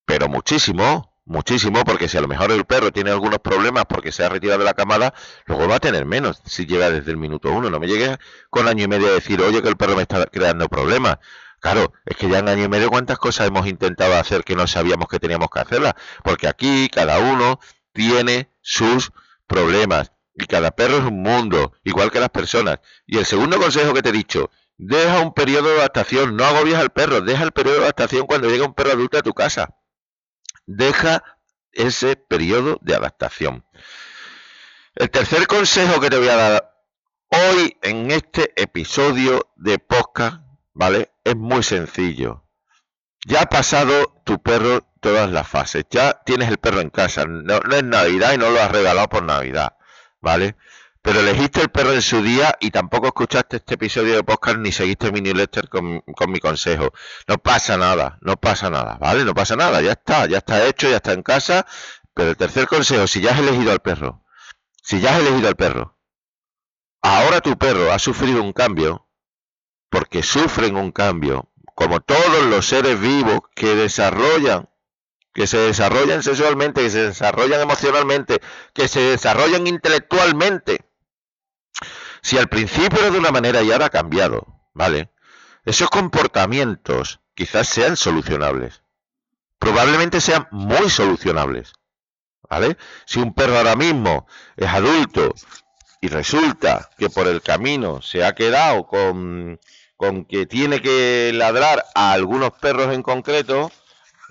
pero 0.07 0.29
muchísimo 0.29 1.15
muchísimo, 1.27 1.85
porque 1.85 2.09
si 2.09 2.19
a 2.19 2.21
lo 2.21 2.29
mejor 2.29 2.53
el 2.53 2.65
perro 2.65 2.93
tiene 2.93 3.11
algunos 3.11 3.39
problemas 3.39 3.85
porque 3.87 4.13
se 4.13 4.25
ha 4.25 4.29
retirado 4.29 4.59
de 4.61 4.65
la 4.65 4.75
camada, 4.75 5.15
luego 5.47 5.69
va 5.69 5.77
a 5.77 5.81
tener 5.81 6.05
menos 6.05 6.41
si 6.45 6.67
llega 6.67 6.91
desde 6.91 7.11
el 7.11 7.17
minuto 7.17 7.51
uno. 7.51 7.71
No 7.71 7.81
me 7.81 7.87
llegues 7.87 8.17
con 8.51 8.69
año 8.69 8.85
y 8.85 8.89
medio 8.89 9.09
a 9.09 9.13
decir, 9.13 9.41
oye, 9.41 9.63
que 9.63 9.69
el 9.69 9.77
perro 9.77 9.97
me 9.97 10.03
está 10.03 10.27
creando 10.27 10.69
problemas. 10.69 11.19
Claro, 11.61 11.93
es 12.05 12.17
que 12.17 12.29
ya 12.29 12.41
en 12.41 12.49
año 12.49 12.65
y 12.65 12.69
medio 12.69 12.91
cuántas 12.91 13.19
cosas 13.19 13.49
hemos 13.49 13.67
intentado 13.67 14.15
hacer 14.17 14.45
que 14.45 14.55
no 14.55 14.67
sabíamos 14.67 15.09
que 15.09 15.19
teníamos 15.19 15.49
que 15.51 15.61
hacerlas, 15.61 15.95
porque 16.23 16.47
aquí 16.47 16.89
cada 16.93 17.19
uno 17.19 17.59
tiene 17.93 18.51
sus 18.61 19.13
problemas 19.47 20.13
y 20.35 20.47
cada 20.47 20.73
perro 20.73 20.99
es 20.99 21.05
un 21.05 21.23
mundo, 21.23 21.73
igual 21.85 22.11
que 22.11 22.21
las 22.21 22.29
personas. 22.29 22.81
Y 23.07 23.19
el 23.19 23.25
segundo 23.25 23.59
consejo 23.59 23.95
que 23.95 24.03
te 24.03 24.11
he 24.11 24.13
dicho, 24.13 24.51
deja 24.77 25.21
un 25.21 25.35
periodo 25.35 25.69
de 25.71 25.79
adaptación, 25.79 26.37
no 26.37 26.45
agobies 26.45 26.77
al 26.77 26.91
perro, 26.91 27.21
deja 27.21 27.45
el 27.45 27.53
periodo 27.53 27.77
de 27.77 27.85
adaptación 27.85 28.27
cuando 28.27 28.49
llega 28.49 28.67
un 28.67 28.75
perro 28.75 28.93
adulto 28.93 29.19
a 29.19 29.23
tu 29.23 29.33
casa 29.33 29.75
deja 30.67 31.23
ese 31.73 32.17
periodo 32.17 32.79
de 32.83 32.95
adaptación. 32.95 33.67
El 34.95 35.11
tercer 35.11 35.47
consejo 35.47 36.01
que 36.01 36.11
te 36.11 36.19
voy 36.19 36.29
a 36.29 36.37
dar 36.37 36.75
hoy 37.29 37.77
en 37.83 38.11
este 38.11 38.53
episodio 38.61 39.53
de 39.57 39.79
podcast, 39.79 40.43
¿vale? 40.73 41.11
Es 41.25 41.37
muy 41.37 41.63
sencillo. 41.63 42.45
Ya 43.27 43.43
ha 43.43 43.47
pasado 43.47 44.23
tu 44.25 44.41
perro 44.41 44.87
todas 45.01 45.31
las 45.31 45.49
fases. 45.49 45.85
Ya 45.91 46.23
tienes 46.25 46.49
el 46.49 46.59
perro 46.59 46.81
en 46.81 46.91
casa. 46.91 47.25
No, 47.27 47.59
no 47.61 47.75
es 47.77 47.83
Navidad 47.83 48.35
y 48.35 48.39
no 48.39 48.51
lo 48.51 48.61
has 48.61 48.71
regalado 48.71 49.09
por 49.09 49.25
Navidad, 49.25 49.77
¿vale? 50.21 50.57
Pero 51.05 51.21
elegiste 51.21 51.61
el 51.61 51.69
perro 51.69 51.93
en 51.93 52.01
su 52.01 52.23
día 52.23 52.57
y 52.61 52.71
tampoco 52.71 53.09
escuchaste 53.09 53.59
este 53.59 53.75
episodio 53.75 54.15
de 54.15 54.25
podcast 54.25 54.57
ni 54.57 54.73
seguiste 54.73 55.13
mi 55.13 55.21
newsletter 55.21 55.69
con, 55.69 56.01
con 56.01 56.33
mi 56.33 56.41
consejo. 56.41 56.95
No 57.29 57.37
pasa 57.37 57.77
nada, 57.77 58.17
no 58.23 58.39
pasa 58.39 58.71
nada, 58.71 58.97
¿vale? 58.99 59.23
No 59.23 59.35
pasa 59.35 59.55
nada, 59.55 59.83
ya 59.83 59.93
está, 59.93 60.25
ya 60.25 60.39
está 60.39 60.67
hecho, 60.67 60.89
ya 60.89 60.97
está 60.97 61.13
en 61.13 61.23
casa. 61.23 61.67
Pero 62.15 62.31
el 62.31 62.39
tercer 62.39 62.67
consejo, 62.67 63.07
si 63.07 63.21
ya 63.21 63.33
has 63.33 63.39
elegido 63.39 63.71
al 63.71 63.81
perro, 63.81 64.25
si 64.83 64.99
ya 65.03 65.15
has 65.15 65.21
elegido 65.21 65.49
al 65.49 65.57
perro, 65.57 65.99
ahora 67.03 67.43
tu 67.43 67.59
perro 67.59 67.93
ha 67.93 67.99
sufrido 67.99 68.43
un 68.43 68.55
cambio, 68.55 69.07
porque 69.91 70.23
sufren 70.23 70.75
un 70.75 70.91
cambio, 70.91 71.53
como 71.75 72.01
todos 72.01 72.47
los 72.47 72.67
seres 72.67 72.99
vivos 72.99 73.41
que 73.55 73.75
desarrollan 73.75 74.71
que 75.35 75.49
se 75.49 75.59
desarrollan 75.59 76.23
sexualmente, 76.23 76.81
que 76.81 76.91
se 76.91 77.03
desarrollan 77.09 77.61
emocionalmente, 77.61 78.41
que 78.73 78.87
se 78.89 79.01
desarrollan 79.01 79.67
intelectualmente. 79.67 80.94
Si 82.23 82.39
al 82.39 82.49
principio 82.49 83.01
era 83.01 83.11
de 83.11 83.19
una 83.19 83.31
manera 83.31 83.63
y 83.63 83.71
ahora 83.71 83.87
ha 83.87 83.91
cambiado, 83.91 84.61
¿vale? 84.73 85.11
Esos 85.65 85.89
comportamientos 85.91 87.21
quizás 87.35 87.69
sean 87.69 87.97
solucionables. 87.97 88.83
Probablemente 89.59 90.21
sean 90.21 90.47
muy 90.51 90.91
solucionables. 90.91 91.73
¿Vale? 92.49 92.77
Si 93.07 93.19
un 93.19 93.35
perro 93.35 93.57
ahora 93.57 93.75
mismo 93.75 94.27
es 94.57 94.69
adulto 94.69 95.35
y 96.01 96.09
resulta 96.09 96.91
que 96.99 97.09
por 97.09 97.27
el 97.27 97.41
camino 97.41 98.03
se 98.03 98.25
ha 98.25 98.35
quedado 98.35 98.87
con, 98.87 99.59
con 99.97 100.27
que 100.27 100.45
tiene 100.45 100.83
que 100.83 101.33
ladrar 101.35 101.85
a 101.95 102.13
algunos 102.13 102.51
perros 102.53 102.93
en 102.93 103.03
concreto, 103.03 103.73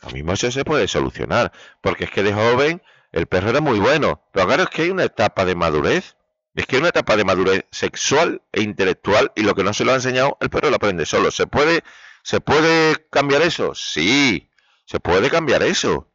lo 0.04 0.10
mismo 0.12 0.34
eso 0.34 0.52
se 0.52 0.64
puede 0.64 0.88
solucionar. 0.88 1.52
Porque 1.82 2.04
es 2.04 2.12
que 2.12 2.24
de 2.24 2.34
joven 2.34 2.84
el 3.12 3.26
perro 3.26 3.50
era 3.50 3.62
muy 3.62 3.80
bueno. 3.80 4.24
Pero 4.32 4.50
ahora 4.50 4.64
es 4.64 4.70
que 4.70 4.84
hay 4.84 4.90
una 4.92 5.06
etapa 5.06 5.46
de 5.46 5.56
madurez 5.56 6.16
es 6.56 6.68
que 6.68 6.78
una 6.78 6.90
etapa 6.90 7.16
de 7.16 7.24
madurez 7.24 7.66
sexual 7.72 8.42
e 8.52 8.62
intelectual 8.62 9.32
y 9.36 9.42
lo 9.42 9.56
que 9.56 9.64
no 9.64 9.74
se 9.74 9.86
lo 9.86 9.92
ha 9.92 9.96
enseñado, 9.96 10.38
el 10.40 10.50
perro 10.50 10.70
lo 10.70 10.76
aprende 10.76 11.06
solo. 11.06 11.32
¿Se 11.32 11.48
puede, 11.48 11.84
¿se 12.22 12.42
puede 12.42 13.08
cambiar 13.10 13.42
eso? 13.42 13.74
Sí, 13.74 14.50
se 14.86 15.00
puede 15.00 15.30
cambiar 15.30 15.64
eso. 15.64 16.12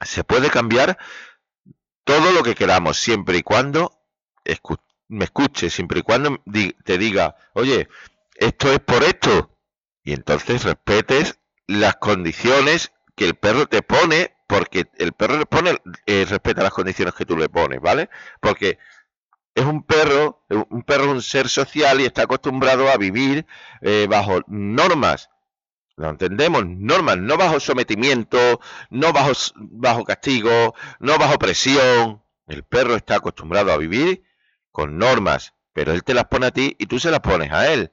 Se 0.00 0.22
puede 0.22 0.48
cambiar 0.50 0.96
todo 2.04 2.32
lo 2.32 2.42
que 2.42 2.54
queramos, 2.54 2.98
siempre 2.98 3.38
y 3.38 3.42
cuando 3.42 3.92
me 5.08 5.24
escuche, 5.24 5.70
siempre 5.70 6.00
y 6.00 6.02
cuando 6.02 6.42
te 6.84 6.98
diga, 6.98 7.36
oye, 7.54 7.88
esto 8.36 8.72
es 8.72 8.78
por 8.78 9.02
esto. 9.02 9.58
Y 10.04 10.12
entonces 10.12 10.62
respetes 10.64 11.38
las 11.66 11.96
condiciones 11.96 12.92
que 13.16 13.26
el 13.26 13.34
perro 13.34 13.66
te 13.66 13.82
pone 13.82 14.36
porque 14.46 14.86
el 14.96 15.12
perro 15.12 15.44
pone, 15.44 15.76
eh, 16.06 16.24
respeta 16.26 16.62
las 16.62 16.72
condiciones 16.72 17.14
que 17.14 17.26
tú 17.26 17.36
le 17.36 17.50
pones, 17.50 17.80
¿vale? 17.80 18.08
Porque 18.40 18.78
es 19.58 19.64
un 19.64 19.82
perro, 19.82 20.44
un 20.70 20.82
perro 20.82 21.04
es 21.04 21.10
un 21.10 21.22
ser 21.22 21.48
social 21.48 22.00
y 22.00 22.04
está 22.04 22.22
acostumbrado 22.22 22.88
a 22.88 22.96
vivir 22.96 23.44
eh, 23.80 24.06
bajo 24.08 24.40
normas. 24.46 25.30
Lo 25.96 26.08
entendemos, 26.10 26.64
normas, 26.64 27.18
no 27.18 27.36
bajo 27.36 27.58
sometimiento, 27.58 28.60
no 28.90 29.12
bajo, 29.12 29.32
bajo 29.56 30.04
castigo, 30.04 30.74
no 31.00 31.18
bajo 31.18 31.38
presión. 31.38 32.22
El 32.46 32.62
perro 32.62 32.94
está 32.94 33.16
acostumbrado 33.16 33.72
a 33.72 33.76
vivir 33.78 34.22
con 34.70 34.96
normas, 34.96 35.54
pero 35.72 35.92
él 35.92 36.04
te 36.04 36.14
las 36.14 36.26
pone 36.26 36.46
a 36.46 36.50
ti 36.52 36.76
y 36.78 36.86
tú 36.86 37.00
se 37.00 37.10
las 37.10 37.20
pones 37.20 37.50
a 37.50 37.72
él. 37.72 37.90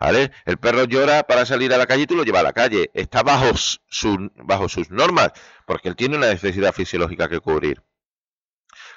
¿Vale? 0.00 0.32
El 0.46 0.56
perro 0.56 0.84
llora 0.84 1.24
para 1.24 1.44
salir 1.44 1.72
a 1.74 1.78
la 1.78 1.86
calle 1.86 2.04
y 2.04 2.06
tú 2.06 2.16
lo 2.16 2.24
llevas 2.24 2.40
a 2.40 2.44
la 2.44 2.52
calle. 2.54 2.90
Está 2.94 3.22
bajo, 3.22 3.54
su, 3.54 4.30
bajo 4.36 4.68
sus 4.68 4.90
normas, 4.90 5.32
porque 5.66 5.90
él 5.90 5.94
tiene 5.94 6.16
una 6.16 6.28
necesidad 6.28 6.72
fisiológica 6.72 7.28
que 7.28 7.38
cubrir. 7.38 7.82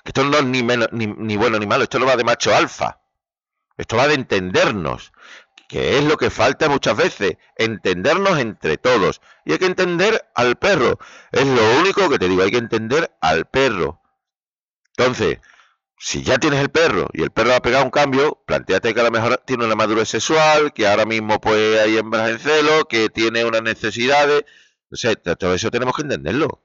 Esto 0.06 0.24
no 0.24 0.38
es 0.38 0.46
ni, 0.46 0.62
menos, 0.62 0.88
ni, 0.91 1.36
bueno 1.36 1.58
ni 1.58 1.65
malo, 1.65 1.84
esto 1.84 1.98
no 2.00 2.06
va 2.06 2.15
de 2.15 2.24
macho 2.24 2.56
alfa. 2.56 3.02
Esto 3.76 3.98
va 3.98 4.08
de 4.08 4.13
entendernos, 4.13 5.12
que 5.68 5.98
es 5.98 6.04
lo 6.06 6.15
que 6.15 6.30
falta 6.30 6.70
muchas 6.70 6.96
veces, 6.96 7.38
entendernos 7.58 8.39
entre 8.39 8.78
todos. 8.78 9.20
Y 9.44 9.52
hay 9.52 9.58
que 9.58 9.65
entender 9.65 10.30
al 10.36 10.58
perro. 10.58 11.00
Es 11.32 11.46
lo 11.46 11.80
único 11.80 12.08
que 12.08 12.20
te 12.20 12.30
digo, 12.30 12.44
hay 12.44 12.52
que 12.52 12.58
entender 12.58 13.12
al 13.20 13.46
perro. 13.46 14.02
Entonces, 14.96 15.39
si 15.98 16.24
ya 16.24 16.38
tienes 16.38 16.62
el 16.62 16.70
perro 16.70 17.08
y 17.12 17.24
el 17.24 17.32
perro 17.32 17.56
ha 17.56 17.62
pegado 17.62 17.84
un 17.84 17.89
cambio, 17.89 18.44
planteate 18.46 18.94
que 18.94 19.00
a 19.02 19.04
lo 19.04 19.12
mejor 19.12 19.41
tiene 19.46 19.65
una 19.65 19.76
madurez 19.76 20.08
sexual, 20.10 20.72
que 20.72 20.88
ahora 20.88 21.06
mismo 21.06 21.41
pues 21.41 21.80
hay 21.82 21.98
hembras 21.98 22.30
en 22.30 22.39
celo, 22.39 22.86
que 22.86 23.10
tiene 23.10 23.44
unas 23.44 23.63
necesidades. 23.63 24.46
O 24.91 24.96
sea, 24.96 25.15
todo 25.15 25.54
eso 25.56 25.72
tenemos 25.72 25.96
que 25.96 26.04
entenderlo. 26.04 26.64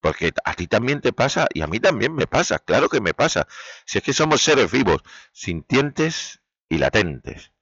Porque 0.00 0.32
a 0.44 0.54
ti 0.54 0.66
también 0.66 1.00
te 1.00 1.12
pasa 1.12 1.46
y 1.52 1.62
a 1.62 1.66
mí 1.66 1.78
también 1.78 2.14
me 2.14 2.26
pasa, 2.26 2.58
claro 2.58 2.88
que 2.88 3.00
me 3.00 3.14
pasa. 3.14 3.46
Si 3.84 3.98
es 3.98 4.04
que 4.04 4.12
somos 4.12 4.42
seres 4.42 4.70
vivos, 4.70 5.02
sintientes 5.32 6.40
y 6.68 6.78
latentes. 6.78 7.52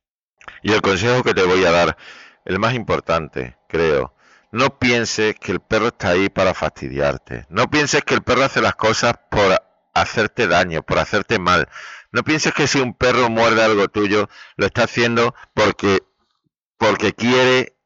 Y 0.62 0.72
el 0.72 0.83
consejo 0.83 1.22
que 1.22 1.35
te 1.35 1.42
voy 1.42 1.64
a 1.64 1.70
dar, 1.70 1.96
el 2.44 2.59
más 2.59 2.74
importante, 2.74 3.57
creo, 3.68 4.14
no 4.51 4.79
pienses 4.79 5.35
que 5.38 5.53
el 5.53 5.61
perro 5.61 5.88
está 5.88 6.11
ahí 6.11 6.29
para 6.31 6.55
fastidiarte. 6.55 7.46
No 7.51 7.68
pienses 7.68 8.03
que 8.03 8.14
el 8.14 8.22
perro 8.22 8.44
hace 8.44 8.62
las 8.62 8.77
cosas 8.77 9.14
por 9.31 9.61
hacerte 9.94 10.46
daño, 10.46 10.83
por 10.83 10.98
hacerte 10.98 11.38
mal. 11.38 11.68
No 12.12 12.22
pienses 12.22 12.55
que 12.55 12.66
si 12.66 12.81
un 12.81 12.94
perro 12.94 13.29
muerde 13.29 13.62
algo 13.62 13.88
tuyo, 13.88 14.29
lo 14.57 14.66
está 14.66 14.85
haciendo 14.85 15.35
porque, 15.55 16.03
porque 16.79 17.12
quiere 17.12 17.77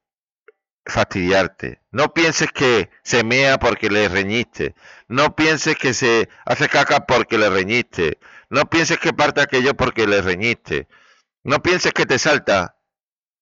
fastidiarte. 0.84 1.80
No 1.90 2.12
pienses 2.12 2.50
que 2.52 2.90
se 3.02 3.24
mea 3.24 3.58
porque 3.58 3.90
le 3.90 4.08
reñiste. 4.08 4.74
No 5.08 5.36
pienses 5.36 5.76
que 5.76 5.94
se 5.94 6.28
hace 6.44 6.68
caca 6.68 7.06
porque 7.06 7.38
le 7.38 7.50
reñiste. 7.50 8.18
No 8.50 8.66
pienses 8.66 8.98
que 8.98 9.12
parte 9.12 9.40
aquello 9.40 9.74
porque 9.74 10.06
le 10.06 10.20
reñiste. 10.22 10.88
No 11.44 11.62
pienses 11.62 11.92
que 11.92 12.06
te 12.06 12.18
salta 12.18 12.76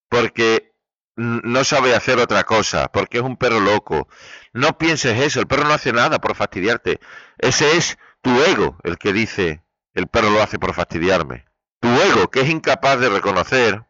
porque 0.09 0.73
no 1.17 1.65
sabe 1.65 1.95
hacer 1.95 2.19
otra 2.19 2.45
cosa, 2.45 2.89
porque 2.89 3.19
es 3.19 3.25
un 3.25 3.37
perro 3.37 3.61
loco. 3.61 4.09
No 4.53 4.79
pienses 4.79 5.21
eso, 5.21 5.41
el 5.41 5.47
perro 5.47 5.65
no 5.65 5.75
hace 5.75 5.93
nada 5.93 6.19
por 6.19 6.35
fastidiarte. 6.35 7.01
Ese 7.39 7.77
es 7.77 7.99
tu 8.23 8.31
ego 8.43 8.79
el 8.85 8.99
que 8.99 9.13
dice, 9.13 9.63
el 9.95 10.07
perro 10.07 10.31
lo 10.31 10.43
hace 10.43 10.59
por 10.59 10.75
fastidiarme. 10.75 11.47
Tu 11.81 11.89
ego 11.89 12.31
que 12.31 12.41
es 12.41 12.49
incapaz 12.49 13.01
de 13.01 13.09
reconocer 13.09 13.85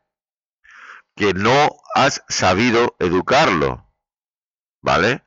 que 1.15 1.35
no 1.35 1.71
has 1.95 2.25
sabido 2.29 2.97
educarlo. 2.99 3.87
¿Vale? 4.83 5.23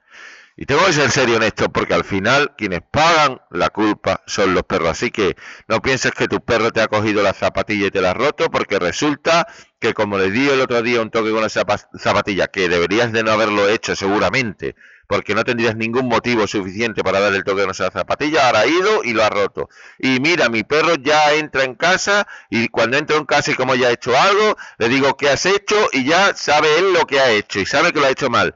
Y 0.56 0.66
tengo 0.66 0.86
que 0.86 0.94
ser 0.94 1.10
serio 1.10 1.38
en 1.38 1.44
esto 1.44 1.70
porque 1.72 1.96
al 1.96 2.04
final 2.04 2.54
quienes 2.56 2.82
pagan 2.92 3.42
la 3.50 3.70
culpa 3.70 4.22
son 4.28 4.54
los 4.54 4.64
perros. 4.64 4.90
Así 4.90 5.10
que 5.10 5.36
no 5.68 5.82
pienses 5.82 6.12
que 6.12 6.28
tu 6.28 6.42
perro 6.42 6.72
te 6.72 6.82
ha 6.82 6.88
cogido 6.88 7.24
la 7.24 7.34
zapatilla 7.34 7.88
y 7.88 7.92
te 7.92 8.02
la 8.02 8.12
ha 8.12 8.14
roto 8.14 8.52
porque 8.52 8.78
resulta 8.78 9.48
que 9.80 9.94
como 9.94 10.18
le 10.18 10.30
di 10.30 10.48
el 10.50 10.62
otro 10.62 10.82
día 10.84 11.02
un 11.02 11.10
toque 11.10 11.32
con 11.32 11.42
la 11.42 11.50
zapatilla, 11.50 12.48
que 12.48 12.70
deberías 12.70 13.12
de 13.12 13.24
no 13.24 13.32
haberlo 13.32 13.68
hecho 13.68 13.96
seguramente, 13.96 14.76
porque 15.08 15.36
no 15.36 15.44
tendrías 15.44 15.76
ningún 15.76 16.08
motivo 16.08 16.48
suficiente 16.48 17.04
para 17.04 17.20
dar 17.20 17.34
el 17.34 17.44
toque 17.44 17.62
con 17.62 17.72
esa 17.72 17.92
zapatilla, 17.92 18.48
ahora 18.48 18.62
ha 18.62 18.68
ido 18.68 19.04
y 19.04 19.14
lo 19.14 19.24
ha 19.24 19.30
roto. 19.30 19.70
Y 19.98 20.20
mira, 20.20 20.50
mi 20.50 20.64
perro 20.64 20.96
ya 20.96 21.34
entra 21.34 21.64
en 21.64 21.76
casa 21.76 22.28
y 22.50 22.68
cuando 22.70 22.98
entro 22.98 23.18
en 23.18 23.26
casa 23.26 23.52
y 23.52 23.56
como 23.56 23.76
ya 23.76 23.88
ha 23.88 23.92
hecho 23.92 24.18
algo, 24.18 24.58
le 24.78 24.90
digo 24.90 25.16
qué 25.18 25.30
has 25.30 25.46
hecho 25.46 25.76
y 25.92 26.06
ya 26.06 26.34
sabe 26.36 26.80
él 26.80 26.94
lo 26.94 27.06
que 27.06 27.20
ha 27.20 27.32
hecho 27.32 27.60
y 27.60 27.66
sabe 27.66 27.92
que 27.94 28.00
lo 28.00 28.06
ha 28.06 28.12
hecho 28.12 28.30
mal. 28.30 28.56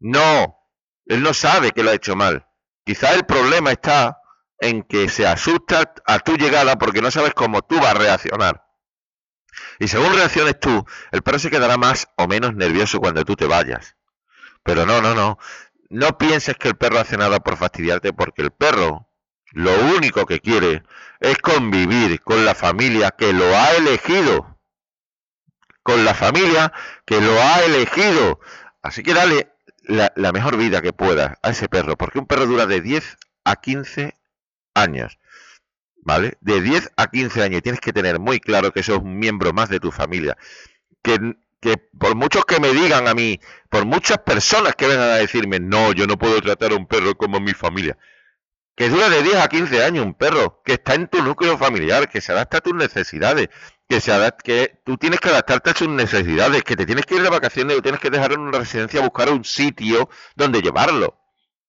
No, 0.00 0.58
él 1.06 1.22
no 1.22 1.34
sabe 1.34 1.72
que 1.72 1.82
lo 1.82 1.90
ha 1.90 1.94
hecho 1.94 2.16
mal. 2.16 2.46
Quizá 2.84 3.14
el 3.14 3.24
problema 3.26 3.72
está 3.72 4.18
en 4.60 4.82
que 4.82 5.08
se 5.08 5.26
asusta 5.26 5.94
a 6.06 6.18
tu 6.20 6.36
llegada 6.36 6.78
porque 6.78 7.02
no 7.02 7.10
sabes 7.10 7.34
cómo 7.34 7.62
tú 7.62 7.76
vas 7.76 7.94
a 7.94 7.98
reaccionar. 7.98 8.64
Y 9.78 9.88
según 9.88 10.14
reacciones 10.14 10.58
tú, 10.58 10.84
el 11.10 11.22
perro 11.22 11.38
se 11.38 11.50
quedará 11.50 11.76
más 11.76 12.08
o 12.16 12.26
menos 12.26 12.54
nervioso 12.54 13.00
cuando 13.00 13.24
tú 13.24 13.36
te 13.36 13.46
vayas. 13.46 13.96
Pero 14.62 14.86
no, 14.86 15.00
no, 15.00 15.14
no. 15.14 15.38
No 15.90 16.18
pienses 16.18 16.56
que 16.56 16.68
el 16.68 16.76
perro 16.76 16.98
hace 16.98 17.16
nada 17.16 17.40
por 17.40 17.56
fastidiarte 17.56 18.12
porque 18.12 18.42
el 18.42 18.50
perro 18.50 19.08
lo 19.52 19.72
único 19.96 20.26
que 20.26 20.40
quiere 20.40 20.82
es 21.20 21.38
convivir 21.38 22.20
con 22.20 22.44
la 22.44 22.54
familia 22.54 23.10
que 23.12 23.32
lo 23.32 23.44
ha 23.44 23.72
elegido. 23.72 24.58
Con 25.82 26.04
la 26.04 26.14
familia 26.14 26.72
que 27.06 27.20
lo 27.20 27.32
ha 27.40 27.62
elegido. 27.64 28.40
Así 28.82 29.02
que 29.02 29.14
dale 29.14 29.52
la, 29.82 30.32
mejor 30.32 30.58
vida 30.58 30.82
que 30.82 30.92
pueda 30.92 31.38
a 31.42 31.50
ese 31.50 31.68
perro, 31.68 31.96
porque 31.96 32.18
un 32.18 32.26
perro 32.26 32.46
dura 32.46 32.66
de 32.66 32.82
10 32.82 33.16
a 33.44 33.56
15 33.56 34.14
años. 34.74 35.18
¿Vale? 35.96 36.36
De 36.40 36.60
10 36.60 36.92
a 36.96 37.06
15 37.06 37.42
años. 37.42 37.62
tienes 37.62 37.80
que 37.80 37.92
tener 37.92 38.18
muy 38.18 38.40
claro 38.40 38.72
que 38.72 38.82
sos 38.82 38.98
un 38.98 39.18
miembro 39.18 39.52
más 39.54 39.70
de 39.70 39.80
tu 39.80 39.90
familia. 39.90 40.36
Que, 41.02 41.18
que 41.60 41.76
por 41.76 42.14
muchos 42.14 42.44
que 42.44 42.60
me 42.60 42.72
digan 42.72 43.08
a 43.08 43.14
mí, 43.14 43.40
por 43.68 43.84
muchas 43.84 44.18
personas 44.18 44.74
que 44.74 44.86
vengan 44.86 45.10
a 45.10 45.16
decirme, 45.16 45.60
no, 45.60 45.92
yo 45.92 46.06
no 46.06 46.18
puedo 46.18 46.40
tratar 46.40 46.72
a 46.72 46.76
un 46.76 46.86
perro 46.86 47.16
como 47.16 47.40
mi 47.40 47.52
familia. 47.52 47.98
Que 48.76 48.88
dura 48.88 49.08
de 49.08 49.22
10 49.22 49.36
a 49.36 49.48
15 49.48 49.84
años 49.84 50.06
un 50.06 50.14
perro, 50.14 50.62
que 50.64 50.74
está 50.74 50.94
en 50.94 51.08
tu 51.08 51.22
núcleo 51.22 51.58
familiar, 51.58 52.08
que 52.08 52.20
se 52.20 52.30
adapta 52.32 52.58
a 52.58 52.60
tus 52.60 52.74
necesidades, 52.74 53.48
que 53.88 54.00
se 54.00 54.12
que 54.44 54.80
tú 54.84 54.96
tienes 54.98 55.18
que 55.18 55.30
adaptarte 55.30 55.70
a 55.70 55.74
sus 55.74 55.88
necesidades, 55.88 56.62
que 56.62 56.76
te 56.76 56.86
tienes 56.86 57.06
que 57.06 57.16
ir 57.16 57.22
de 57.22 57.30
vacaciones 57.30 57.76
o 57.76 57.82
tienes 57.82 58.00
que 58.00 58.10
dejar 58.10 58.32
en 58.32 58.40
una 58.40 58.58
residencia 58.58 59.00
buscar 59.00 59.30
un 59.30 59.44
sitio 59.44 60.08
donde 60.36 60.62
llevarlo, 60.62 61.18